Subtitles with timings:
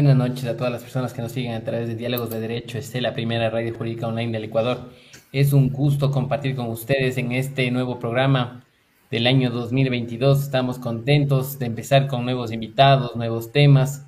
[0.00, 2.78] Buenas noches a todas las personas que nos siguen a través de Diálogos de Derecho.
[2.78, 4.88] Este es la primera radio jurídica online del Ecuador.
[5.30, 8.64] Es un gusto compartir con ustedes en este nuevo programa
[9.10, 10.40] del año 2022.
[10.40, 14.06] Estamos contentos de empezar con nuevos invitados, nuevos temas.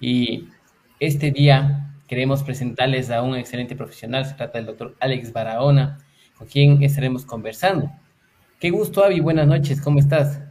[0.00, 0.50] Y
[1.00, 4.24] este día queremos presentarles a un excelente profesional.
[4.26, 5.98] Se trata del doctor Alex Barahona,
[6.38, 7.90] con quien estaremos conversando.
[8.60, 9.18] Qué gusto, Avi.
[9.18, 9.80] Buenas noches.
[9.80, 10.43] ¿Cómo estás?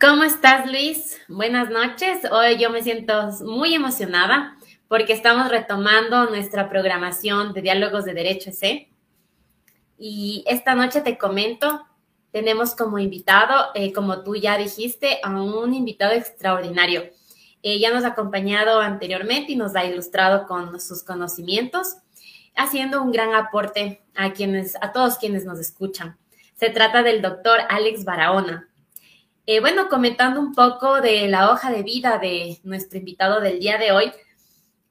[0.00, 1.20] ¿Cómo estás, Luis?
[1.26, 2.20] Buenas noches.
[2.30, 8.52] Hoy yo me siento muy emocionada porque estamos retomando nuestra programación de diálogos de Derecho
[8.52, 8.92] C.
[9.98, 11.84] Y esta noche te comento,
[12.30, 17.02] tenemos como invitado, eh, como tú ya dijiste, a un invitado extraordinario.
[17.64, 21.96] Eh, ya nos ha acompañado anteriormente y nos ha ilustrado con sus conocimientos,
[22.54, 26.16] haciendo un gran aporte a quienes, a todos quienes nos escuchan.
[26.54, 28.67] Se trata del doctor Alex Barahona.
[29.50, 33.78] Eh, bueno, comentando un poco de la hoja de vida de nuestro invitado del día
[33.78, 34.12] de hoy,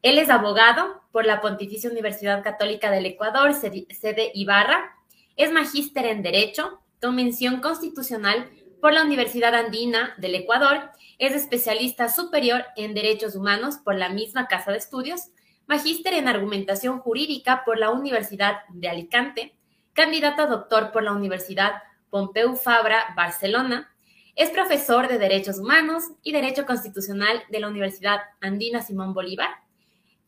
[0.02, 4.97] él es abogado por la Pontificia Universidad Católica del Ecuador, sede Ibarra,
[5.35, 8.50] es magíster en Derecho, con mención constitucional
[8.81, 14.47] por la Universidad Andina del Ecuador, es especialista superior en Derechos Humanos por la misma
[14.47, 15.22] Casa de Estudios,
[15.67, 19.55] magíster en Argumentación Jurídica por la Universidad de Alicante,
[19.94, 21.73] candidato a doctor por la Universidad
[22.09, 23.94] Pompeu Fabra, Barcelona,
[24.38, 29.50] es profesor de Derechos Humanos y Derecho Constitucional de la Universidad Andina Simón Bolívar,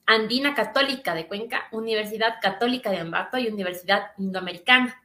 [0.08, 5.00] Andina Católica de Cuenca, Universidad Católica de Ambato y Universidad Indoamericana.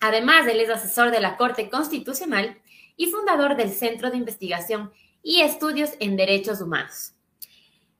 [0.00, 2.58] Además, él es asesor de la Corte Constitucional
[2.96, 4.90] y fundador del Centro de Investigación
[5.22, 7.12] y Estudios en Derechos Humanos.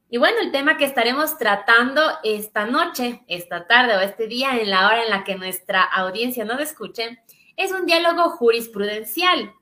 [0.09, 4.71] Y bueno, el tema que estaremos tratando esta noche, esta tarde o este día, en
[4.71, 7.23] la hora en la que nuestra audiencia nos escuche,
[7.59, 9.55] es un diálogo jurisprudencial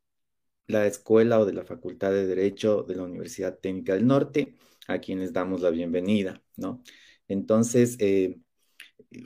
[0.68, 4.56] la escuela o de la Facultad de Derecho de la Universidad Técnica del Norte,
[4.88, 6.83] a quienes damos la bienvenida, ¿no?
[7.27, 8.39] Entonces, eh,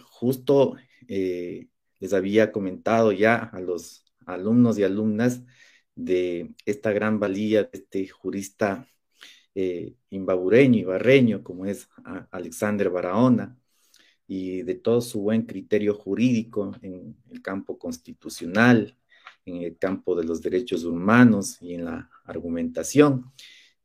[0.04, 0.76] justo
[1.08, 1.68] eh,
[2.00, 5.44] les había comentado ya a los alumnos y alumnas
[5.96, 8.88] de esta gran valía de este jurista
[9.56, 11.90] eh, imbabureño y barreño como es
[12.32, 13.58] Alexander Barahona,
[14.28, 18.98] y de todo su buen criterio jurídico en el campo constitucional,
[19.46, 23.32] en el campo de los derechos humanos y en la argumentación.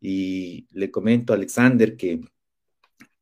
[0.00, 2.20] Y le comento a Alexander que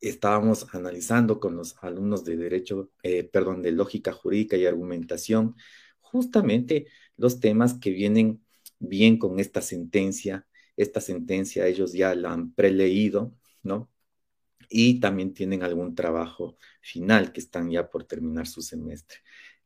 [0.01, 5.57] estábamos analizando con los alumnos de derecho, eh, perdón, de lógica jurídica y argumentación,
[6.01, 6.87] justamente
[7.17, 8.45] los temas que vienen
[8.79, 10.47] bien con esta sentencia.
[10.77, 13.91] Esta sentencia ellos ya la han preleído, ¿no?
[14.69, 19.19] Y también tienen algún trabajo final que están ya por terminar su semestre.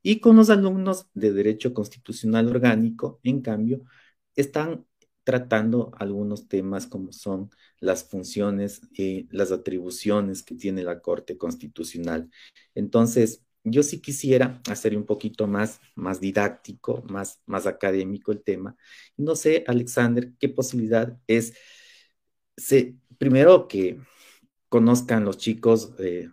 [0.02, 3.82] Y con los alumnos de Derecho Constitucional Orgánico, en cambio,
[4.35, 4.87] están
[5.25, 12.31] tratando algunos temas como son las funciones y las atribuciones que tiene la Corte Constitucional.
[12.75, 18.76] Entonces, yo sí quisiera hacer un poquito más, más didáctico, más, más académico el tema.
[19.17, 21.53] No sé, Alexander, qué posibilidad es,
[23.19, 23.99] primero que
[24.70, 26.31] conozcan los chicos eh,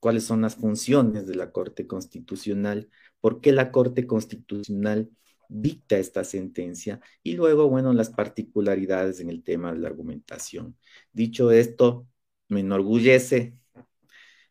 [0.00, 2.90] cuáles son las funciones de la Corte Constitucional,
[3.20, 5.10] por qué la Corte Constitucional
[5.48, 10.76] dicta esta sentencia y luego, bueno, las particularidades en el tema de la argumentación.
[11.12, 12.06] Dicho esto,
[12.48, 13.56] me enorgullece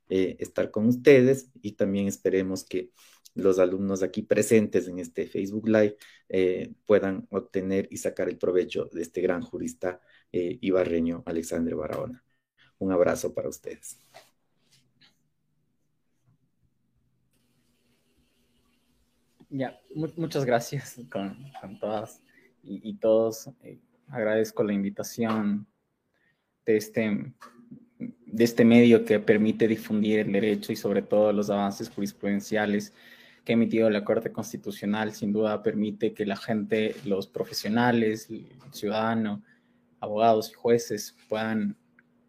[0.09, 2.91] eh, estar con ustedes y también esperemos que
[3.35, 5.97] los alumnos aquí presentes en este Facebook Live
[6.29, 10.01] eh, puedan obtener y sacar el provecho de este gran jurista
[10.31, 12.26] ibarreño Alexandre Barahona.
[12.79, 14.00] Un abrazo para ustedes.
[19.50, 21.38] Ya, muchas gracias con,
[21.79, 22.21] todas
[22.63, 23.50] y, todos.
[24.09, 25.65] agradezco la invitación
[26.65, 27.33] de este
[28.00, 32.94] de este medio que permite difundir el derecho y sobre todo los avances jurisprudenciales
[33.44, 38.50] que ha emitido la Corte Constitucional, sin duda permite que la gente, los profesionales, el
[38.71, 39.41] ciudadano,
[40.00, 41.75] abogados y jueces puedan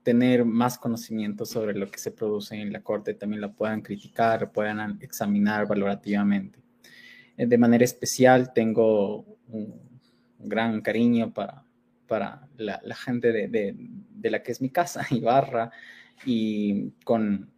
[0.02, 4.52] tener más conocimiento sobre lo que se produce en la Corte, también la puedan criticar,
[4.52, 6.60] puedan examinar valorativamente.
[7.36, 9.80] Eh, de manera especial tengo un
[10.38, 11.64] gran cariño para
[12.08, 13.76] para la, gente de,
[14.30, 15.70] la que es mi casa, Ibarra,
[16.24, 17.52] y con,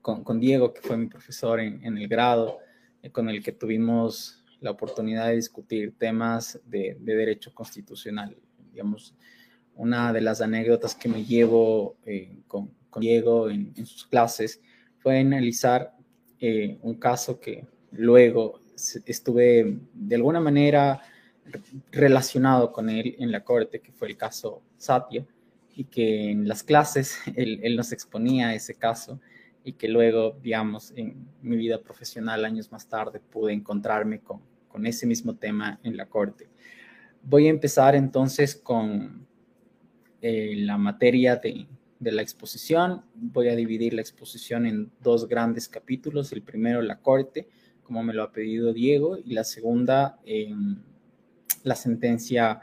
[0.00, 2.60] con, Diego, que fue mi profesor en, el grado,
[3.02, 8.38] eh, con el que tuvimos la oportunidad de discutir temas de, derecho constitucional.
[8.72, 9.14] Digamos,
[9.76, 14.58] una de las anécdotas que me llevo eh, con, Diego en, sus clases
[14.96, 15.94] fue analizar
[16.40, 18.60] eh, un caso que luego
[19.04, 21.02] estuve de alguna manera
[21.92, 25.26] relacionado con él en la corte, que fue el caso Satya,
[25.74, 29.20] y que en las clases él, nos exponía ese caso
[29.62, 34.86] y que luego, digamos, en mi vida profesional, años más tarde, pude encontrarme con, con
[34.86, 36.48] ese mismo tema en la corte.
[37.22, 39.25] Voy a empezar entonces con
[40.20, 41.66] eh, la materia de,
[41.98, 43.04] de la exposición.
[43.14, 46.32] Voy a dividir la exposición en dos grandes capítulos.
[46.32, 47.48] El primero, la corte,
[47.82, 50.82] como me lo ha pedido Diego, y la segunda, en
[51.62, 52.60] la sentencia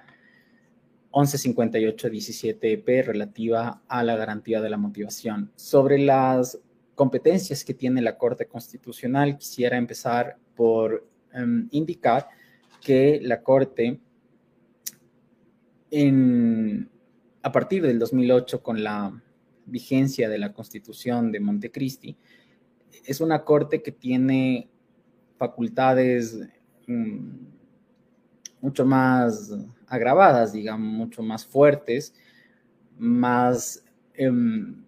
[1.12, 5.52] 1158-17EP relativa a la garantía de la motivación.
[5.56, 6.60] Sobre las
[6.96, 12.28] competencias que tiene la Corte Constitucional, quisiera empezar por em, indicar
[12.82, 14.00] que la Corte,
[15.92, 16.90] en,
[17.44, 19.22] a partir del 2008, con la
[19.66, 22.18] vigencia de la Constitución de Montecristi,
[23.06, 24.70] es una Corte que tiene
[25.38, 26.40] facultades
[26.88, 27.30] mm,
[28.62, 29.54] mucho más
[29.88, 32.16] agravadas, digamos, mucho más fuertes,
[32.98, 34.84] más em,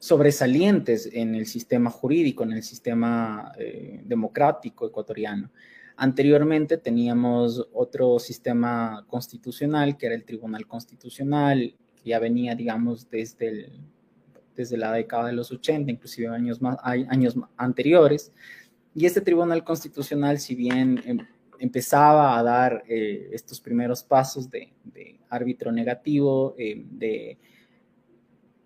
[0.00, 5.52] sobresalientes en el sistema jurídico, en el sistema eh, democrático ecuatoriano.
[5.96, 13.70] Anteriormente teníamos otro sistema constitucional, que era el Tribunal Constitucional, que ya venía, digamos, desde,
[14.56, 18.32] desde la década de los 80, inclusive años, más, años anteriores,
[18.94, 21.18] y este Tribunal Constitucional, si bien em,
[21.58, 24.72] empezaba a dar eh, estos primeros pasos de,
[25.30, 27.38] árbitro negativo, em, de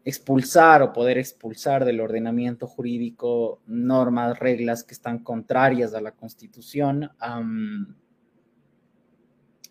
[0.07, 7.11] expulsar o poder expulsar del ordenamiento jurídico normas, reglas que están contrarias a la Constitución,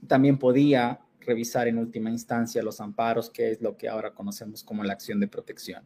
[0.06, 4.84] también podía revisar en última instancia los amparos, que es lo que ahora conocemos como
[4.84, 5.86] la acción de protección.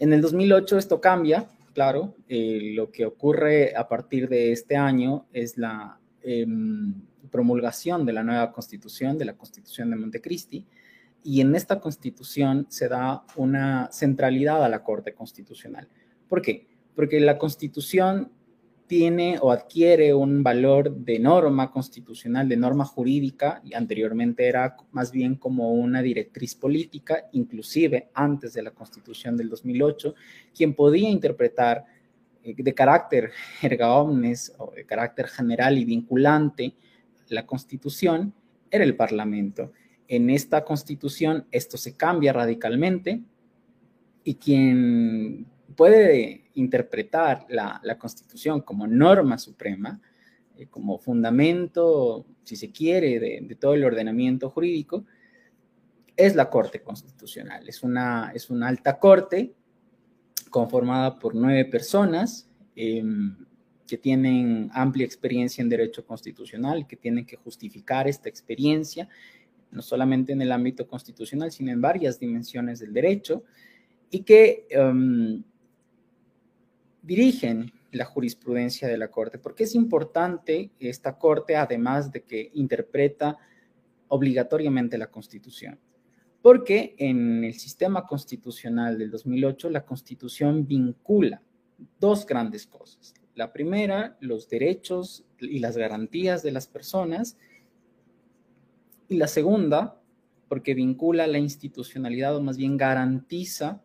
[0.00, 5.26] En el 2008 esto cambia, claro, eh, lo que ocurre a partir de este año
[5.32, 6.94] es la em,
[7.30, 10.66] promulgación de la nueva constitución, de la constitución de Montecristi,
[11.22, 15.88] y en esta constitución se da una centralidad a la Corte Constitucional.
[16.28, 16.66] ¿Por qué?
[16.94, 18.32] Porque la constitución
[18.86, 25.10] tiene o adquiere un valor de norma constitucional, de norma jurídica, y anteriormente era más
[25.10, 30.14] bien como una directriz política, inclusive antes de la constitución del 2008,
[30.54, 31.86] quien podía interpretar
[32.42, 33.30] eh, de carácter
[33.62, 36.74] erga omnes o de carácter general y vinculante
[37.28, 38.34] la constitución
[38.70, 39.72] era el parlamento.
[40.12, 43.22] En esta constitución esto se cambia radicalmente
[44.24, 50.02] y quien puede interpretar la, Constitución como norma suprema,
[50.58, 55.06] eh, como fundamento, si se quiere, de, todo el ordenamiento jurídico,
[56.14, 57.66] es la Corte Constitucional.
[57.66, 59.54] Es una, es una alta corte
[60.50, 63.34] conformada por nueve personas em,
[63.86, 69.08] que tienen amplia experiencia en derecho constitucional, que tienen que justificar esta experiencia,
[69.72, 73.42] no solamente en el ámbito constitucional, sino en varias dimensiones del derecho,
[74.10, 75.42] y que em,
[77.02, 79.38] dirigen la jurisprudencia de la Corte.
[79.38, 83.38] Porque es importante esta Corte, además de que interpreta
[84.08, 85.78] obligatoriamente la Constitución?
[86.42, 91.40] Porque en el sistema constitucional del 2008, la Constitución vincula
[91.98, 93.14] dos grandes cosas.
[93.34, 97.38] La primera, los derechos y las garantías de las personas.
[99.12, 100.00] Y la segunda,
[100.48, 103.82] porque vincula la institucionalidad o más bien garantiza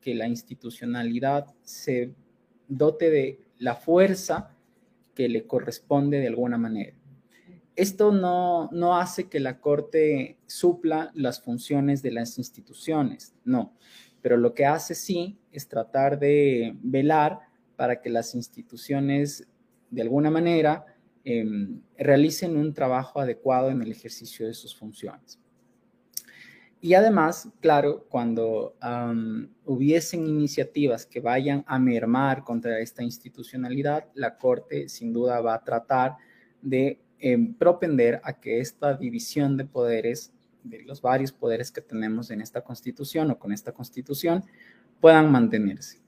[0.00, 2.14] que la institucionalidad se
[2.68, 4.54] dote de la fuerza
[5.16, 6.96] que le corresponde de alguna manera.
[7.74, 13.74] Esto no, no hace que la Corte supla las funciones de las instituciones, no,
[14.22, 17.40] pero lo que hace sí es tratar de velar
[17.74, 19.48] para que las instituciones
[19.90, 20.86] de alguna manera
[21.30, 25.38] em, realicen un trabajo adecuado en el ejercicio de sus funciones.
[26.80, 28.74] Y además, claro, cuando
[29.66, 35.64] hubiesen iniciativas que vayan a mermar contra esta institucionalidad, la Corte sin duda va a
[35.64, 36.16] tratar
[36.62, 40.32] de em, propender a que esta división de poderes,
[40.62, 44.44] de los varios poderes que tenemos en esta Constitución o con esta Constitución,
[44.98, 45.98] puedan mantenerse.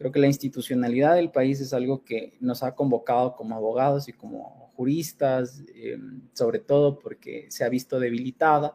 [0.00, 4.12] Creo que la institucionalidad del país es algo que nos ha convocado como abogados y
[4.12, 8.74] como juristas, em, sobre todo porque se ha visto debilitada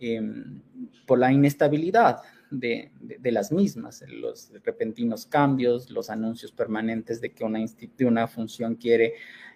[0.00, 0.60] Em,
[1.06, 2.20] por la inestabilidad
[2.50, 2.92] de,
[3.24, 7.58] las mismas, los repentinos cambios, los anuncios permanentes de que una,
[8.00, 9.14] una función quiere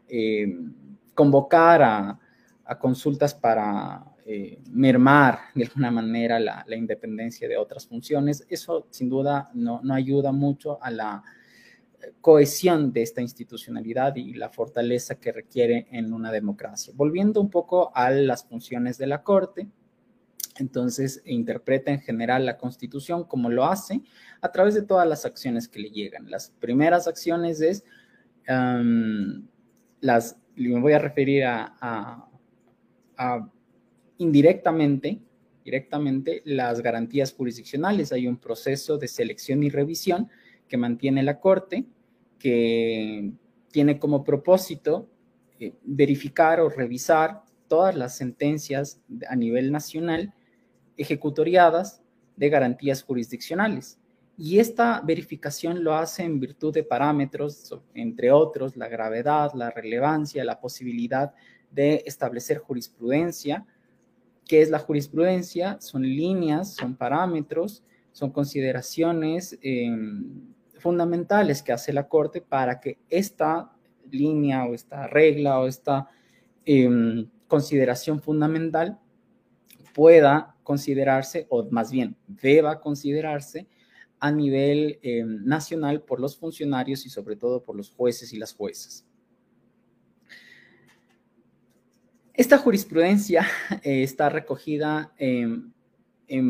[0.09, 0.75] em,
[1.15, 2.19] convocar a,
[2.81, 8.45] consultas para eh, mermar de alguna manera la, independencia de otras funciones.
[8.49, 11.23] Eso sin duda no, no ayuda mucho a la
[12.21, 16.93] cohesión de esta institucionalidad y la fortaleza que requiere en una democracia.
[16.97, 19.69] Volviendo un poco a las funciones de la Corte,
[20.57, 24.03] entonces, interpreta en general la Constitución como lo hace
[24.41, 26.31] a través de todas las acciones que le llegan.
[26.31, 27.85] Las primeras acciones es,
[30.01, 32.29] las, me voy a referir a,
[34.23, 35.21] indirectamente,
[35.65, 38.13] directamente las garantías jurisdiccionales.
[38.13, 40.29] Hay un proceso de selección y revisión
[40.69, 41.85] que mantiene la Corte,
[42.39, 43.33] que
[43.71, 45.09] tiene como propósito
[45.59, 50.35] eh, verificar o revisar todas las sentencias a nivel nacional
[50.97, 52.03] ejecutoriadas
[52.37, 53.99] de garantías jurisdiccionales.
[54.37, 60.45] Y esta verificación lo hace en virtud de parámetros, entre otros, la gravedad, la relevancia,
[60.45, 61.35] la posibilidad
[61.71, 63.67] de establecer jurisprudencia.
[64.47, 65.81] ¿Qué es la jurisprudencia?
[65.81, 67.83] Son líneas, son parámetros,
[68.13, 73.73] son consideraciones em, fundamentales que hace la Corte para que esta
[74.11, 76.09] línea o esta regla o esta
[76.65, 78.99] em, consideración fundamental
[79.95, 83.67] pueda considerarse, o más bien deba considerarse,
[84.21, 88.55] a nivel eh, nacional por los funcionarios y sobre todo por los jueces y las
[88.55, 89.05] juezas.
[92.35, 93.47] Esta jurisprudencia
[93.83, 95.73] eh, está recogida en,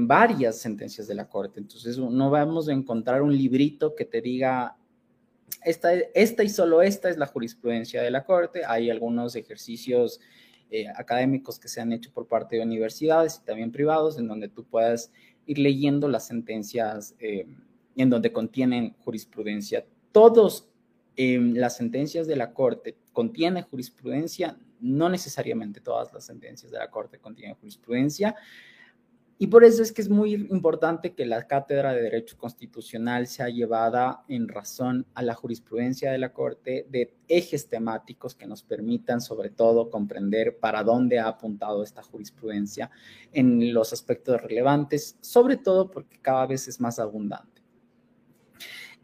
[0.06, 4.76] varias sentencias de la Corte, entonces no vamos a encontrar un librito que te diga,
[5.64, 10.20] esta, esta y solo esta es la jurisprudencia de la Corte, hay algunos ejercicios
[10.74, 14.48] eh, académicos que se han hecho por parte de universidades y también privados, en donde
[14.48, 15.10] tú puedas
[15.46, 17.46] ir leyendo las sentencias eh,
[17.94, 19.84] en donde contienen jurisprudencia.
[20.12, 20.66] Todas
[21.16, 26.90] em, las sentencias de la Corte contienen jurisprudencia, no necesariamente todas las sentencias de la
[26.90, 28.36] Corte contienen jurisprudencia,
[29.42, 33.48] y por eso es que es muy importante que la cátedra de Derecho Constitucional sea
[33.48, 39.20] llevada en razón a la jurisprudencia de la Corte de ejes temáticos que nos permitan
[39.20, 42.92] sobre todo comprender para dónde ha apuntado esta jurisprudencia
[43.32, 47.62] en los aspectos relevantes, sobre todo porque cada vez es más abundante.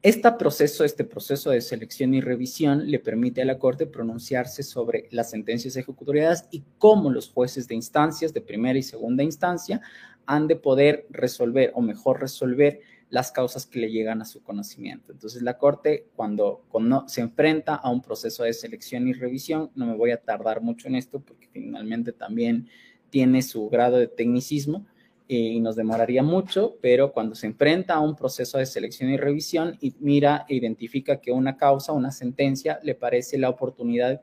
[0.01, 5.09] Este proceso, este proceso de selección y revisión le permite a la Corte pronunciarse sobre
[5.11, 9.81] las sentencias ejecutoriadas y cómo los jueces de instancias de primera y segunda instancia
[10.25, 15.11] han de poder resolver o mejor resolver las causas que le llegan a su conocimiento.
[15.11, 16.63] Entonces la Corte cuando,
[17.09, 20.87] se enfrenta a un proceso de selección y revisión, no me voy a tardar mucho
[20.87, 22.69] en esto porque finalmente también
[23.11, 24.87] tiene su grado de tecnicismo
[25.29, 29.77] y nos demoraría mucho, pero cuando se enfrenta a un proceso de selección y revisión
[29.81, 34.23] y mira e identifica que una causa, una sentencia, le parece la oportunidad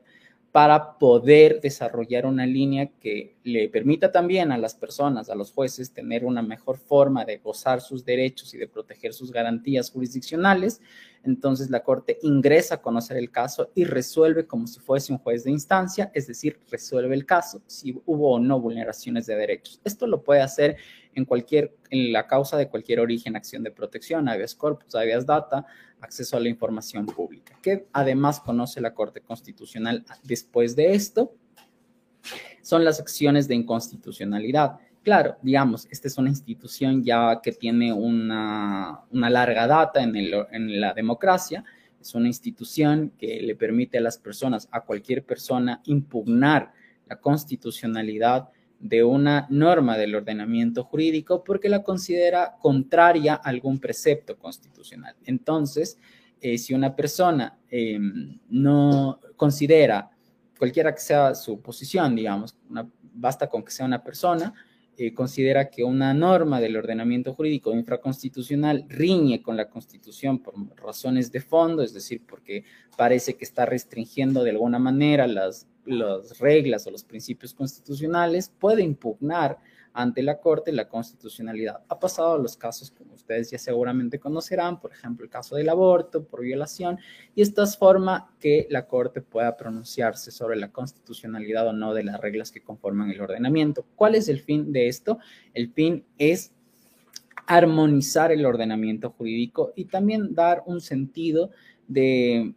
[0.52, 5.92] para poder desarrollar una línea que le permita también a las personas, a los jueces,
[5.92, 10.80] tener una mejor forma de gozar sus derechos y de proteger sus garantías jurisdiccionales.
[11.24, 15.44] Entonces la Corte ingresa a conocer el caso y resuelve como si fuese un juez
[15.44, 19.80] de instancia, es decir, resuelve el caso si hubo o no vulneraciones de derechos.
[19.84, 20.76] Esto lo puede hacer
[21.16, 25.66] en cualquier, en la causa de cualquier origen, acción de protección, habeas corpus, habeas data,
[26.00, 31.34] acceso a la información pública, que además conoce la Corte Constitucional después de esto,
[32.62, 34.76] son las acciones de inconstitucionalidad.
[35.02, 40.92] Claro, digamos, esta es una institución ya que tiene una, larga data en, en la
[40.92, 41.64] democracia,
[41.98, 46.72] es una institución que le permite a las personas, a cualquier persona, impugnar
[47.08, 54.38] la constitucionalidad de una norma del ordenamiento jurídico porque la considera contraria a algún precepto
[54.38, 55.16] constitucional.
[55.24, 55.98] Entonces,
[56.40, 60.10] eh, si una persona em, no considera,
[60.58, 62.56] cualquiera que sea su posición, digamos,
[63.14, 64.54] basta con que sea una persona,
[64.98, 71.30] eh, considera que una norma del ordenamiento jurídico infraconstitucional riñe con la Constitución por razones
[71.30, 72.64] de fondo, es decir, porque
[72.96, 78.82] parece que está restringiendo de alguna manera las, las reglas o los principios constitucionales, puede
[78.82, 79.58] impugnar
[79.96, 81.80] ante la Corte la constitucionalidad.
[81.88, 85.70] Ha pasado a los casos, como ustedes ya seguramente conocerán, por ejemplo, el caso del
[85.70, 86.98] aborto por violación,
[87.34, 92.04] y esto es forma que la Corte pueda pronunciarse sobre la constitucionalidad o no de
[92.04, 93.86] las reglas que conforman el ordenamiento.
[93.96, 95.18] ¿Cuál es el fin de esto?
[95.54, 96.52] El fin es
[97.46, 101.50] armonizar el ordenamiento jurídico y también dar un sentido
[101.88, 102.54] de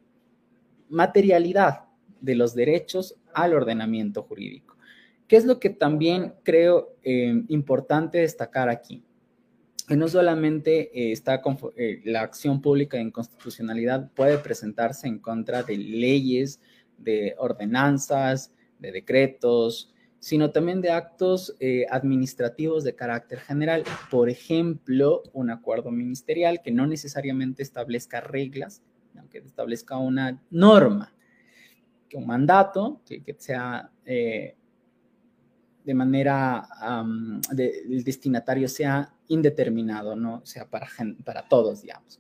[0.89, 1.88] materialidad
[2.21, 4.79] de los derechos al ordenamiento jurídico.
[5.29, 9.03] ¿Qué es lo que también creo eh, importante destacar aquí?
[9.87, 11.39] Que no solamente eh, está
[11.77, 16.59] eh, la acción pública de inconstitucionalidad puede presentarse en contra de leyes,
[16.97, 21.55] de ordenanzas, de decretos, sino también de actos
[21.91, 23.83] administrativos de carácter general.
[24.09, 28.81] Por ejemplo, un acuerdo ministerial que no necesariamente establezca reglas,
[29.17, 31.13] aunque establezca una norma,
[32.09, 33.91] que un mandato que, que sea
[35.89, 36.67] de manera,
[37.57, 40.87] el destinatario sea indeterminado, no sea para,
[41.23, 42.19] para todos, digamos.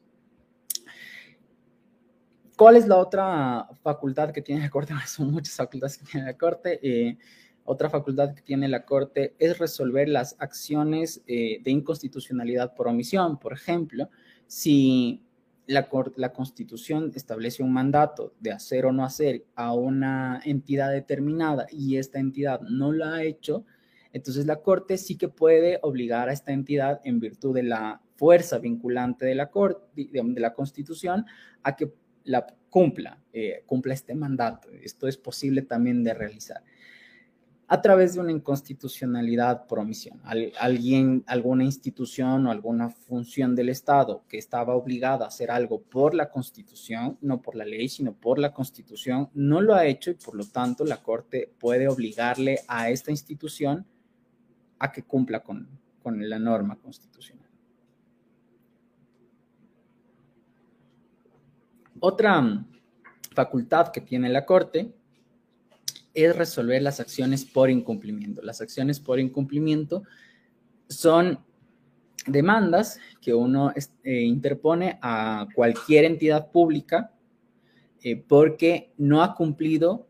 [2.59, 4.93] ¿Cuál es la otra facultad que tiene la Corte?
[5.07, 6.79] Son muchas facultades que tiene la Corte.
[6.83, 7.17] Eh,
[7.63, 13.39] otra facultad que tiene la Corte es resolver las acciones eh, de inconstitucionalidad por omisión.
[13.39, 14.09] Por ejemplo,
[14.45, 15.23] si
[15.69, 21.67] la, la Constitución establece un mandato de hacer o no hacer a una entidad determinada
[21.71, 23.65] y esta entidad no lo ha hecho,
[24.11, 28.57] entonces la Corte sí que puede obligar a esta entidad en virtud de la fuerza
[28.57, 31.27] vinculante de la, corte, de, la Constitución
[31.61, 34.69] a que la cumpla, eh, cumpla este mandato.
[34.81, 36.63] Esto es posible también de realizar
[37.71, 40.19] a través de una inconstitucionalidad por omisión.
[40.59, 46.15] alguien, alguna institución o alguna función del Estado que estaba obligada a hacer algo por
[46.15, 50.15] la Constitución, no por la ley, sino por la Constitución, no lo ha hecho y
[50.15, 53.85] por lo tanto la Corte puede obligarle a esta institución
[54.79, 55.67] a que cumpla con,
[56.01, 57.47] con la norma constitucional.
[61.99, 62.65] Otra
[63.35, 64.91] facultad que tiene la Corte
[66.23, 68.41] es resolver las acciones por incumplimiento.
[68.41, 70.03] Las acciones por incumplimiento
[70.87, 71.39] son
[72.25, 77.11] demandas que uno eh, interpone a cualquier entidad pública
[78.01, 80.07] eh, porque no ha cumplido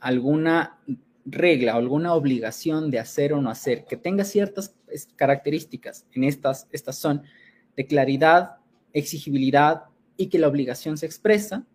[0.00, 0.80] alguna
[1.24, 4.74] regla o alguna obligación de hacer o no hacer, que tenga ciertas
[5.16, 6.06] características.
[6.12, 7.22] En estas, estas son
[7.76, 8.56] de claridad,
[8.92, 9.84] exigibilidad
[10.16, 11.66] y que la obligación se expresa.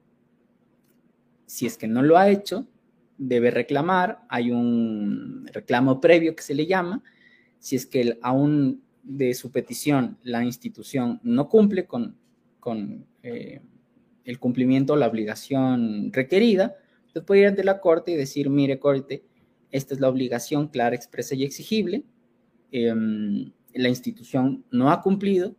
[1.46, 2.68] Si es que no lo ha hecho,
[3.18, 7.04] debe reclamar, hay un reclamo previo que se le llama,
[7.60, 12.16] si es que aún de su petición la institución no cumple con,
[12.60, 13.62] con eh,
[14.24, 16.76] el cumplimiento o la obligación requerida,
[17.08, 19.24] usted puede ir ante la corte y decir, mire corte,
[19.72, 22.04] esta es la obligación clara, expresa y exigible,
[22.72, 25.56] em, la institución no ha cumplido,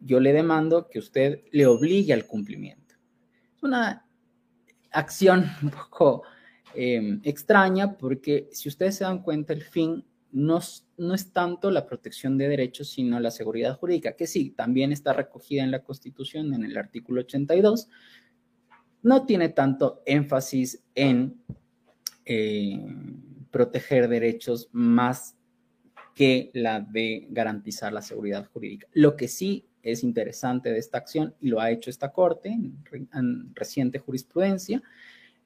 [0.00, 2.96] yo le demando que usted le obligue al cumplimiento.
[3.56, 4.04] Es una
[4.90, 6.24] acción un poco
[6.74, 10.60] Em, extraña porque si ustedes se dan cuenta, el fin no,
[10.96, 15.12] no es tanto la protección de derechos, sino la seguridad jurídica, que sí, también está
[15.12, 17.88] recogida en la Constitución, en el artículo 82,
[19.02, 21.42] no tiene tanto énfasis en
[22.24, 22.80] eh,
[23.50, 25.36] proteger derechos más
[26.14, 28.86] que la de garantizar la seguridad jurídica.
[28.92, 33.54] Lo que sí es interesante de esta acción, y lo ha hecho esta Corte en
[33.54, 34.82] reciente jurisprudencia,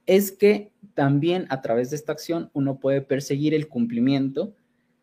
[0.06, 4.54] es que también a través de esta acción uno puede perseguir el cumplimiento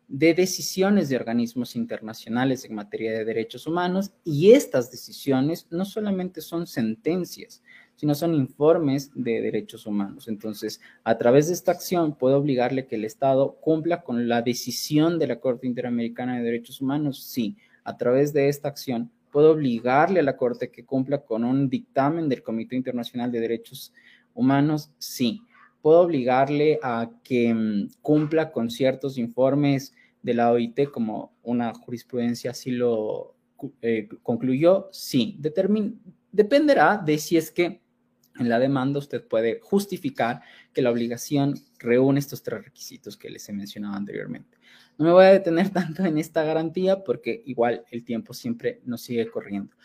[0.08, 6.40] de decisiones de organismos internacionales en materia de derechos humanos y estas decisiones no solamente
[6.40, 7.62] son sentencias,
[7.96, 10.28] sino son informes de derechos humanos.
[10.28, 15.18] Entonces, a través de esta acción puedo obligarle que el Estado cumpla con la decisión
[15.18, 17.22] de la Corte Interamericana de Derechos Humanos.
[17.24, 21.68] Sí, a través de esta acción puedo obligarle a la Corte que cumpla con un
[21.68, 24.13] dictamen del Comité Internacional de Derechos Humanos.
[24.98, 25.42] Sí,
[25.82, 32.52] puedo obligarle a que mm, cumpla con ciertos informes de la OIT como una jurisprudencia
[32.52, 33.34] así lo
[33.82, 35.38] eh, concluyó, sí,
[36.32, 37.82] dependerá de si es que
[38.38, 40.42] en la demanda usted puede justificar
[40.72, 44.58] que la obligación reúne estos tres requisitos que les he mencionado anteriormente.
[44.98, 49.02] No me voy a detener tanto en esta garantía porque igual el tiempo siempre nos
[49.02, 49.76] sigue corriendo.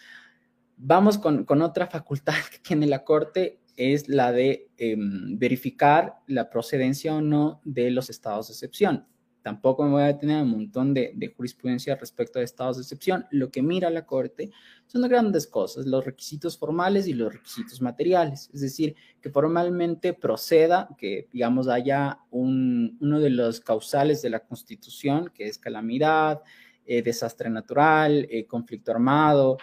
[0.77, 6.49] Vamos con, con otra facultad que tiene la Corte, es la de em, verificar la
[6.49, 9.07] procedencia o no de los estados de excepción.
[9.41, 13.25] Tampoco me voy a detener un montón de, jurisprudencia respecto a estados de excepción.
[13.31, 14.51] Lo que mira la Corte
[14.85, 18.49] son grandes cosas, los requisitos formales y los requisitos materiales.
[18.53, 25.31] Es decir, que formalmente proceda, que digamos haya uno de los causales de la Constitución,
[25.33, 26.41] que es calamidad,
[26.85, 29.57] eh, desastre natural, eh, conflicto armado,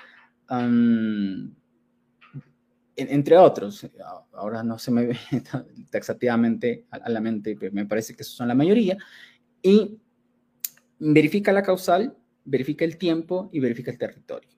[2.96, 3.86] entre otros.
[4.32, 5.18] Ahora no se me ve
[5.90, 8.96] taxativamente a la mente, pero me parece que esos son la mayoría
[9.62, 9.98] y
[10.98, 14.50] verifica la causal, verifica el tiempo y verifica el territorio.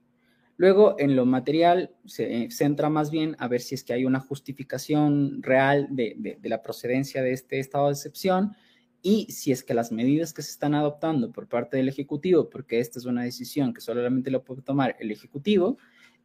[0.57, 4.19] Luego, en lo material, se centra más bien a ver si es que hay una
[4.19, 8.57] justificación real de, la procedencia de este estado de excepción
[9.01, 12.81] y si es que las medidas que se están adoptando por parte del Ejecutivo, porque
[12.81, 15.79] esta es una decisión que solamente lo puede tomar el Ejecutivo,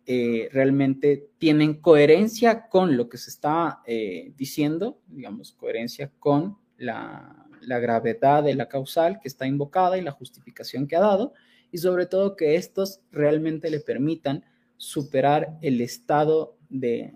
[0.05, 7.47] eh, realmente tienen coherencia con lo que se está eh, diciendo, digamos, coherencia con la,
[7.61, 11.33] la gravedad de la causal que está invocada y la justificación que ha dado,
[11.71, 14.45] y sobre todo que estos realmente le permitan
[14.77, 17.13] superar el estado de,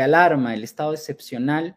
[0.00, 1.76] alarma, el estado excepcional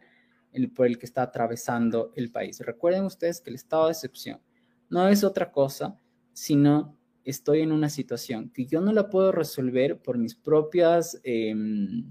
[0.74, 2.60] por el que está atravesando el país.
[2.60, 4.40] Recuerden ustedes que el estado de excepción
[4.88, 5.98] no es otra cosa,
[6.32, 6.95] sino
[7.26, 11.20] estoy en una situación que yo no la puedo resolver por mis propias...
[11.22, 12.04] Em,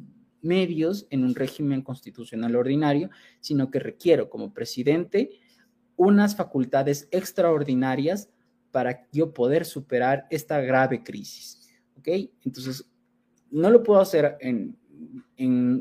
[0.45, 3.09] medios en un régimen constitucional ordinario,
[3.41, 5.31] sino que requiero como presidente
[5.97, 8.29] unas facultades extraordinarias
[8.71, 11.69] para yo poder superar esta grave crisis.
[11.97, 12.07] ¿Ok?
[12.43, 12.89] Entonces,
[13.49, 14.37] no lo puedo hacer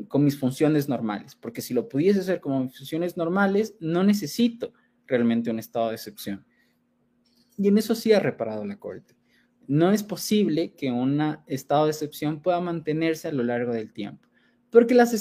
[0.07, 4.73] con mis funciones normales, porque si lo pudiese hacer como mis funciones normales, no necesito
[5.05, 6.45] realmente un estado de excepción.
[7.57, 9.15] Y en eso sí ha reparado la Corte.
[9.67, 14.27] No es posible que un estado de excepción pueda mantenerse a lo largo del tiempo,
[14.69, 15.11] porque las,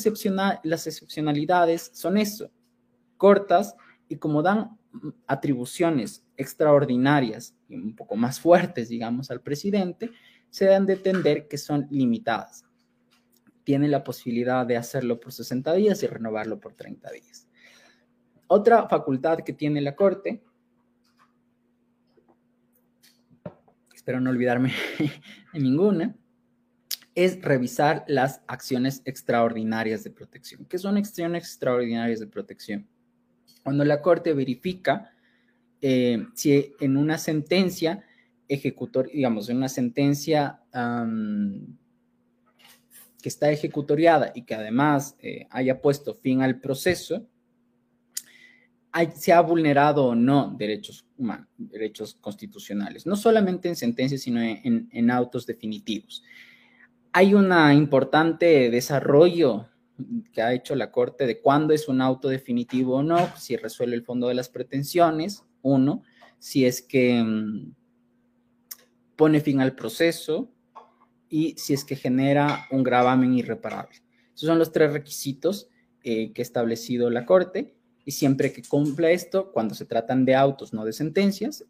[0.62, 2.50] las excepcionalidades son eso,
[3.16, 3.74] cortas
[4.08, 4.78] y como dan
[5.26, 10.10] atribuciones extraordinarias y un poco más fuertes, digamos, al presidente,
[10.50, 12.64] se dan de entender que son limitadas.
[13.64, 17.48] Tiene la posibilidad de hacerlo por 60 días y renovarlo por 30 días.
[18.46, 20.42] Otra facultad que tiene la Corte,
[24.04, 24.70] espero no olvidarme
[25.54, 26.14] de ninguna,
[27.14, 30.66] es revisar las acciones extraordinarias de protección.
[30.66, 32.86] ¿Qué son acciones extraordinarias de protección?
[33.62, 35.10] Cuando la Corte verifica
[35.80, 38.04] eh, si en una sentencia
[38.46, 40.60] ejecutor, digamos, en una sentencia
[43.22, 47.26] que está ejecutoriada y que además eh, haya puesto fin al proceso,
[49.14, 55.10] se ha vulnerado o no derechos humanos, derechos constitucionales, no solamente en sentencias, sino en,
[55.10, 56.22] autos definitivos.
[57.12, 59.68] Hay un importante desarrollo
[60.32, 63.96] que ha hecho la Corte de cuándo es un auto definitivo o no, si resuelve
[63.96, 66.02] el fondo de las pretensiones, uno,
[66.38, 67.74] si es que mm,
[69.16, 70.50] pone fin al proceso
[71.28, 73.96] y si es que genera un gravamen irreparable.
[74.34, 75.68] Esos son los tres requisitos
[76.02, 80.34] eh, que ha establecido la Corte y siempre que cumpla esto, cuando se tratan de
[80.34, 81.64] autos, no de sentencias,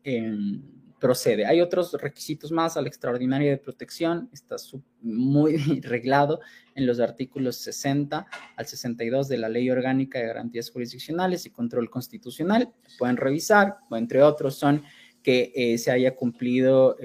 [1.04, 1.44] procede.
[1.44, 4.56] Hay otros requisitos más a la extraordinaria de protección, está
[5.02, 6.40] muy reglado
[6.74, 11.90] en los artículos 60 al 62 de la Ley Orgánica de Garantías Jurisdiccionales y Control
[11.90, 12.72] Constitucional.
[12.98, 14.82] Pueden revisar, o entre otros son
[15.22, 16.96] que eh, se haya cumplido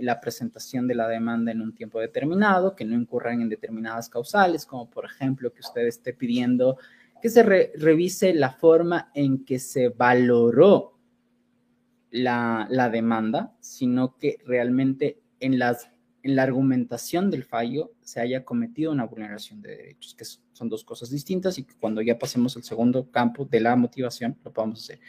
[0.00, 4.66] la presentación de la demanda en un tiempo determinado, que no incurran en determinadas causales,
[4.66, 6.76] como por ejemplo que usted esté pidiendo
[7.26, 10.96] que se revise la forma en que se valoró
[12.12, 15.90] la, demanda, sino que realmente en, las,
[16.22, 20.84] en la argumentación del fallo se haya cometido una vulneración de derechos, que son dos
[20.84, 24.84] cosas distintas y que cuando ya pasemos al segundo campo de la motivación lo podemos
[24.84, 25.00] hacer.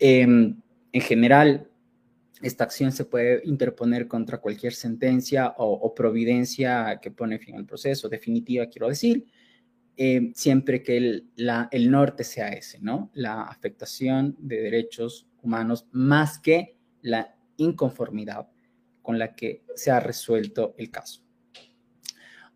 [0.00, 0.56] Em,
[0.90, 1.70] en general,
[2.42, 8.08] esta acción se puede interponer contra cualquier sentencia o, providencia que pone fin al proceso,
[8.08, 9.24] definitiva, quiero decir.
[9.96, 11.30] Eh, siempre que el,
[11.70, 13.10] el norte sea ese, ¿no?
[13.14, 18.48] La afectación de derechos humanos más que la inconformidad
[19.02, 21.24] con la que se ha resuelto el caso.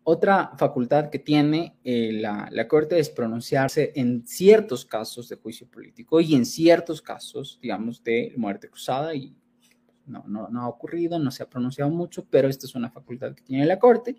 [0.03, 6.19] Otra facultad que tiene eh, la, Corte es pronunciarse en ciertos casos de juicio político
[6.19, 9.35] y en ciertos casos, digamos, de muerte cruzada y
[10.07, 13.35] no, no, no, ha ocurrido, no se ha pronunciado mucho, pero esta es una facultad
[13.35, 14.15] que tiene la Corte.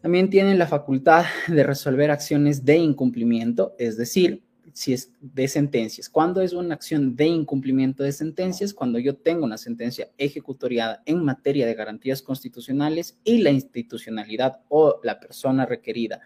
[0.00, 6.08] También tiene la facultad de resolver acciones de incumplimiento, es decir, si es de sentencias.
[6.08, 8.72] ¿Cuándo es una acción de incumplimiento de sentencias?
[8.72, 15.00] Cuando yo tengo una sentencia ejecutoriada en materia de garantías constitucionales y la institucionalidad o
[15.02, 16.20] la persona requerida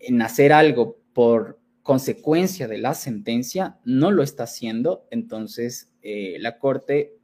[0.00, 6.58] en hacer algo por consecuencia de la sentencia no lo está haciendo, entonces eh, la
[6.58, 7.14] Corte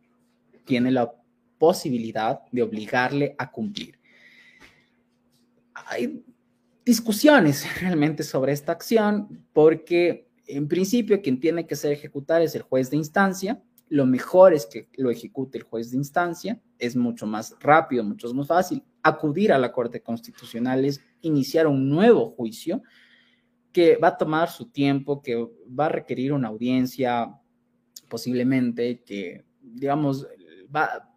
[0.65, 1.13] tiene la
[1.59, 4.00] posibilidad de obligarle a cumplir.
[5.91, 6.25] Hay
[6.85, 12.63] discusiones realmente sobre esta acción porque en principio, quien tiene que ser ejecutar es el
[12.63, 13.63] juez de instancia.
[13.89, 16.61] Lo mejor es que lo ejecute el juez de instancia.
[16.79, 18.83] Es mucho más rápido, mucho más fácil.
[19.03, 22.83] Acudir a la Corte Constitucional es iniciar un nuevo juicio
[23.73, 27.33] que va a tomar su tiempo, que va a requerir una audiencia
[28.09, 30.27] posiblemente, que, digamos,
[30.75, 31.10] va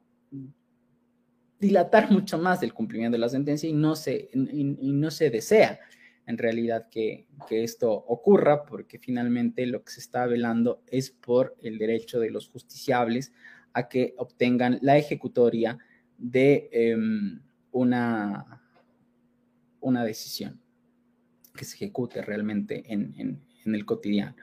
[1.64, 5.80] dilatar mucho más el cumplimiento de la sentencia y no se, y no se desea
[6.26, 11.78] en realidad que, esto ocurra, porque finalmente lo que se está velando es por el
[11.78, 13.32] derecho de los justiciables
[13.74, 15.78] a que obtengan la ejecutoria
[16.18, 18.62] de em, una,
[19.82, 20.60] una decisión
[21.56, 24.36] que se ejecute realmente en, el cotidiano.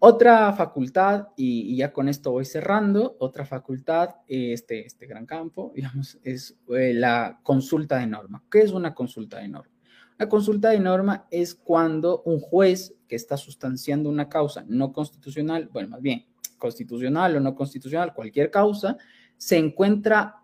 [0.00, 6.18] Otra facultad, y, ya con esto voy cerrando, otra facultad, este, este gran campo, digamos,
[6.22, 8.44] es eh, la consulta de norma.
[8.50, 9.74] ¿Qué es una consulta de norma?
[10.18, 15.68] La consulta de norma es cuando un juez que está sustanciando una causa no constitucional,
[15.72, 16.26] bueno, más bien
[16.58, 18.96] constitucional o no constitucional, cualquier causa,
[19.36, 20.42] se encuentra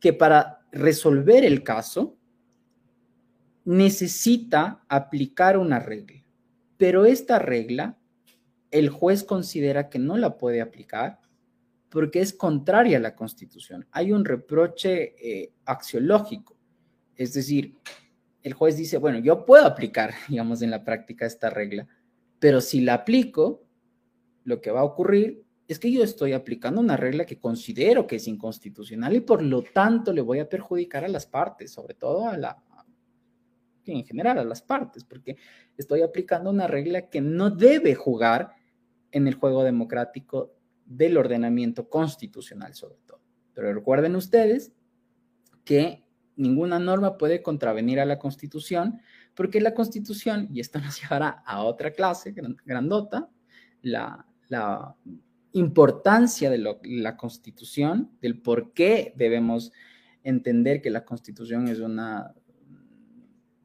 [0.00, 2.16] que para resolver el caso
[3.66, 6.24] necesita aplicar una regla,
[6.78, 7.99] pero esta regla
[8.70, 11.20] el juez considera que no la puede aplicar
[11.88, 13.86] porque es contraria a la Constitución.
[13.90, 16.56] Hay un reproche eh, axiológico,
[17.16, 17.76] es decir,
[18.42, 21.86] el juez dice, bueno, yo puedo aplicar, digamos, en la práctica esta regla,
[22.38, 23.64] pero si la aplico,
[24.44, 28.16] lo que va a ocurrir es que yo estoy aplicando una regla que considero que
[28.16, 32.26] es inconstitucional y por lo tanto le voy a perjudicar a las partes, sobre todo
[32.26, 32.60] a la,
[33.84, 35.36] en general a las partes, porque
[35.76, 38.52] estoy aplicando una regla que no debe jugar
[39.12, 43.20] en el juego democrático del ordenamiento constitucional sobre todo.
[43.54, 44.72] Pero recuerden ustedes
[45.64, 46.04] que
[46.36, 49.00] ninguna norma puede contravenir a la Constitución,
[49.34, 53.28] porque la Constitución, y esto nos llevará a otra clase grandota,
[53.82, 54.26] la,
[55.52, 59.72] importancia de la Constitución, del por qué debemos
[60.22, 62.34] entender que la Constitución es una,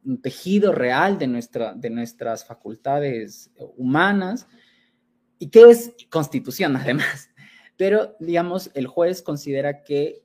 [0.04, 4.48] un tejido real de, nuestra, de nuestras facultades humanas
[5.38, 7.30] y qué es Constitución además.
[7.76, 10.22] Pero, digamos, el juez considera que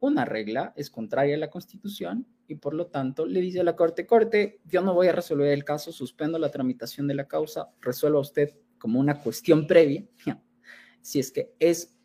[0.00, 3.74] una regla es contraria a la Constitución y por lo tanto le dice a la
[3.74, 7.70] Corte, Corte, yo no voy a resolver el caso, suspendo la tramitación de la causa,
[7.80, 10.06] resuelva usted como una cuestión previa,
[11.00, 11.96] si es que es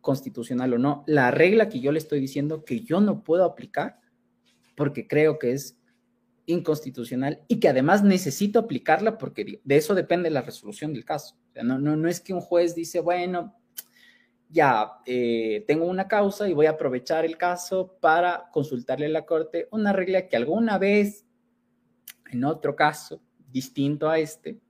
[0.00, 4.00] constitucional o no, la regla que yo le estoy diciendo que yo no puedo aplicar
[4.74, 5.78] porque creo que es
[6.46, 11.36] inconstitucional y que además necesito aplicarla porque de eso depende la resolución del caso.
[11.62, 13.56] no, no, no es que un juez dice, bueno,
[14.52, 19.24] ya eh, tengo una causa y voy a aprovechar el caso para consultarle a la
[19.24, 21.24] Corte una regla que alguna vez,
[22.30, 24.60] en otro caso distinto a este,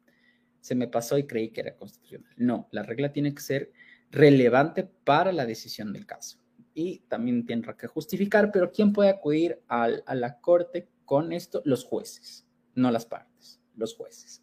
[0.60, 2.32] se me pasó y creí que era constitucional.
[2.36, 3.72] No, la regla tiene que ser
[4.10, 6.38] relevante para la decisión del caso.
[6.74, 11.62] Y también tendrá que justificar, pero ¿quién puede acudir a la Corte con esto?
[11.64, 14.42] Los jueces, no las partes, los jueces.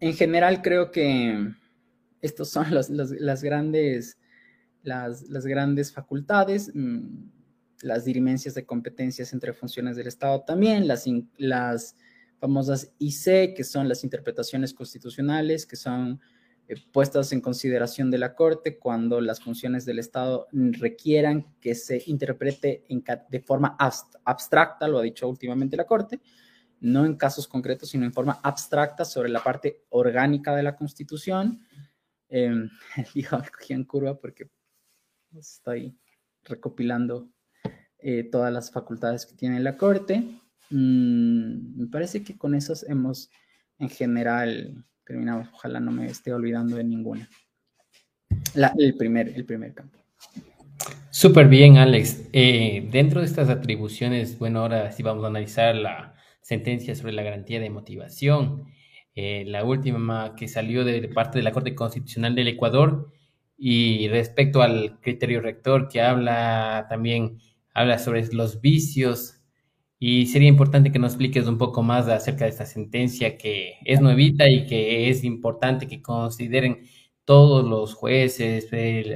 [0.00, 1.52] En general creo que
[2.20, 2.88] estos son las,
[3.42, 4.18] grandes,
[4.82, 7.30] las, grandes facultades, mm,
[7.82, 11.96] las dirimencias de competencias entre funciones del Estado también, las, las
[12.38, 16.20] famosas IC, que son las interpretaciones constitucionales, que son
[16.68, 22.02] eh, puestas en consideración de la Corte cuando las funciones del Estado requieran que se
[22.06, 22.84] interprete
[23.28, 26.20] de forma abstracta, lo ha dicho últimamente la Corte,
[26.80, 31.60] no en casos concretos, sino en forma abstracta sobre la parte orgánica de la Constitución
[32.28, 32.68] eh,
[33.14, 34.50] dijo, cogí en curva porque
[35.36, 35.96] estoy
[36.44, 37.30] recopilando
[37.98, 40.20] eh, todas las facultades que tiene la Corte.
[40.70, 43.30] mm, me parece que con esos hemos
[43.78, 45.44] en general terminado.
[45.52, 47.28] Ojalá no me esté olvidando de ninguna.
[48.78, 49.98] el, primer, el primer campo.
[51.10, 52.28] Súper bien, Alex.
[52.32, 57.22] Eh, dentro de estas atribuciones, bueno, ahora sí vamos a analizar la sentencia sobre la
[57.22, 58.66] garantía de motivación,
[59.14, 63.10] eh, la última que salió de parte de la Corte Constitucional del Ecuador
[63.56, 67.38] y respecto al criterio rector que habla también,
[67.74, 69.37] habla sobre los vicios
[69.98, 74.00] y sería importante que nos expliques un poco más acerca de esta sentencia que es
[74.00, 76.86] nuevita y que es importante que consideren
[77.24, 78.68] todos los jueces,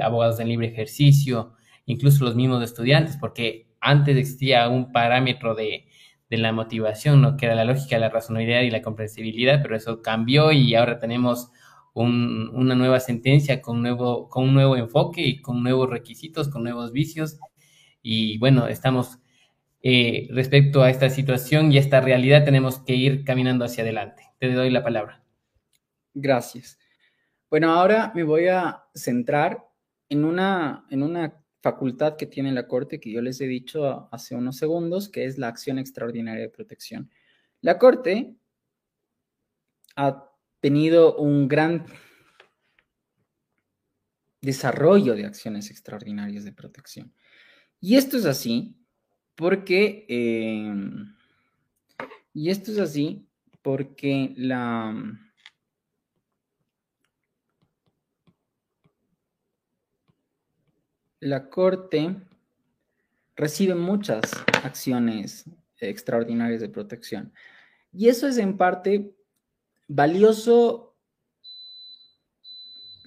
[0.03, 1.55] abogados en libre ejercicio,
[1.87, 5.87] incluso los mismos estudiantes, porque antes existía un parámetro de,
[6.33, 7.37] de la motivación, ¿no?
[7.37, 11.51] que era la lógica, la razonabilidad y la comprensibilidad, pero eso cambió y ahora tenemos
[11.95, 16.93] una nueva sentencia con, nuevo, con un nuevo enfoque y con nuevos requisitos, con nuevos
[16.93, 17.39] vicios.
[18.03, 19.19] Y bueno, estamos
[19.83, 24.25] eh, respecto a esta situación y esta realidad, tenemos que ir caminando hacia adelante.
[24.39, 25.25] Te doy la palabra.
[26.15, 26.79] Gracias.
[27.51, 29.69] Bueno, ahora me voy a centrar
[30.09, 34.35] en una, en una facultad que tiene la Corte que yo les he dicho hace
[34.35, 37.11] unos segundos, que es la acción extraordinaria de protección.
[37.61, 38.37] La Corte
[39.97, 41.87] ha tenido un gran
[44.41, 47.15] desarrollo de acciones extraordinarias de protección.
[47.81, 48.82] Y esto es así
[49.35, 51.15] porque, em,
[52.35, 53.27] y esto es así
[53.63, 54.95] porque la,
[61.21, 62.17] la Corte
[63.37, 64.23] recibe muchas
[64.65, 65.45] acciones
[65.79, 67.33] extraordinarias de protección.
[67.93, 69.15] Y eso es en parte
[69.89, 70.93] valioso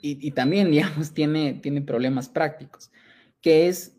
[0.07, 2.91] y, también, digamos, tiene, tiene problemas prácticos,
[3.41, 3.94] que es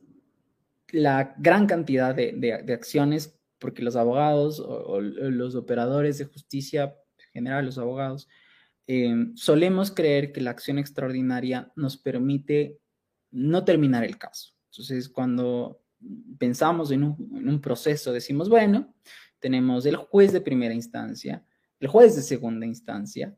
[0.91, 7.67] la gran cantidad de, acciones, porque los abogados o, los operadores de justicia, en general
[7.67, 8.29] los abogados,
[8.87, 12.79] eh, solemos creer que la acción extraordinaria nos permite
[13.31, 14.53] no terminar el caso.
[14.71, 15.83] Entonces, cuando
[16.39, 18.95] pensamos en un, en un proceso, decimos, bueno,
[19.39, 21.45] tenemos el juez de primera instancia,
[21.81, 23.37] el juez de segunda instancia,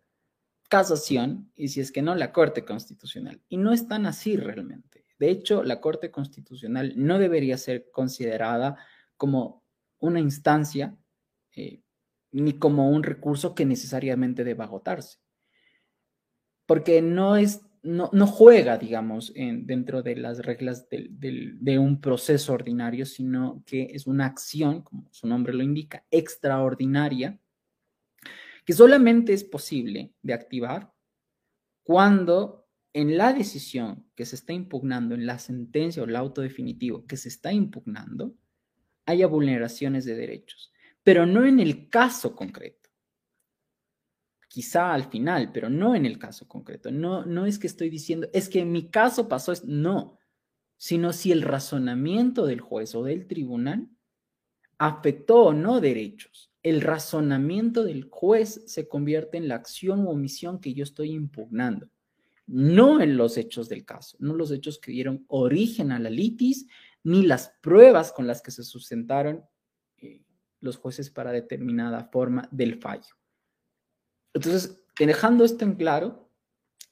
[0.69, 3.41] casación y si es que no, la Corte Constitucional.
[3.49, 4.88] Y no es tan así realmente.
[5.19, 8.77] De hecho, la Corte Constitucional no debería ser considerada
[9.17, 9.65] como
[9.99, 10.97] una instancia
[11.57, 11.83] eh,
[12.31, 15.19] ni como un recurso que necesariamente deba agotarse.
[16.67, 23.07] Porque no es no, juega, digamos, en, dentro de las reglas de un proceso ordinario,
[23.07, 27.39] sino que es una acción, como su nombre lo indica, extraordinaria,
[28.65, 30.93] que solamente es posible de activar
[31.83, 32.58] cuando
[32.93, 37.17] en la decisión que se está impugnando, en la sentencia o el auto definitivo que
[37.17, 38.35] se está impugnando,
[39.07, 40.73] haya vulneraciones de derechos,
[41.03, 42.91] pero no en el caso concreto.
[44.49, 46.91] Quizá al final, pero no en el caso concreto.
[46.91, 50.19] No, no es que estoy diciendo, es que en mi caso pasó, es, no,
[50.77, 53.89] sino si el razonamiento del juez o del tribunal
[54.79, 60.61] afectó o no derechos el razonamiento del juez se convierte en la acción o omisión
[60.61, 61.89] que yo estoy impugnando,
[62.49, 66.67] no en los hechos del caso, no los hechos que dieron origen a la litis,
[67.05, 69.45] ni las pruebas con las que se sustentaron
[69.99, 70.25] eh,
[70.61, 73.15] los jueces para determinada forma del fallo.
[74.35, 76.31] Entonces, dejando esto en claro,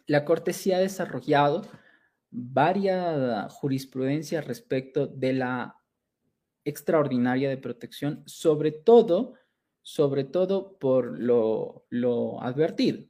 [0.06, 1.62] la Corte sí ha desarrollado
[2.30, 5.76] varias jurisprudencias respecto de la
[6.64, 9.34] extraordinaria de protección, sobre todo
[9.86, 13.06] sobre todo por lo, advertido,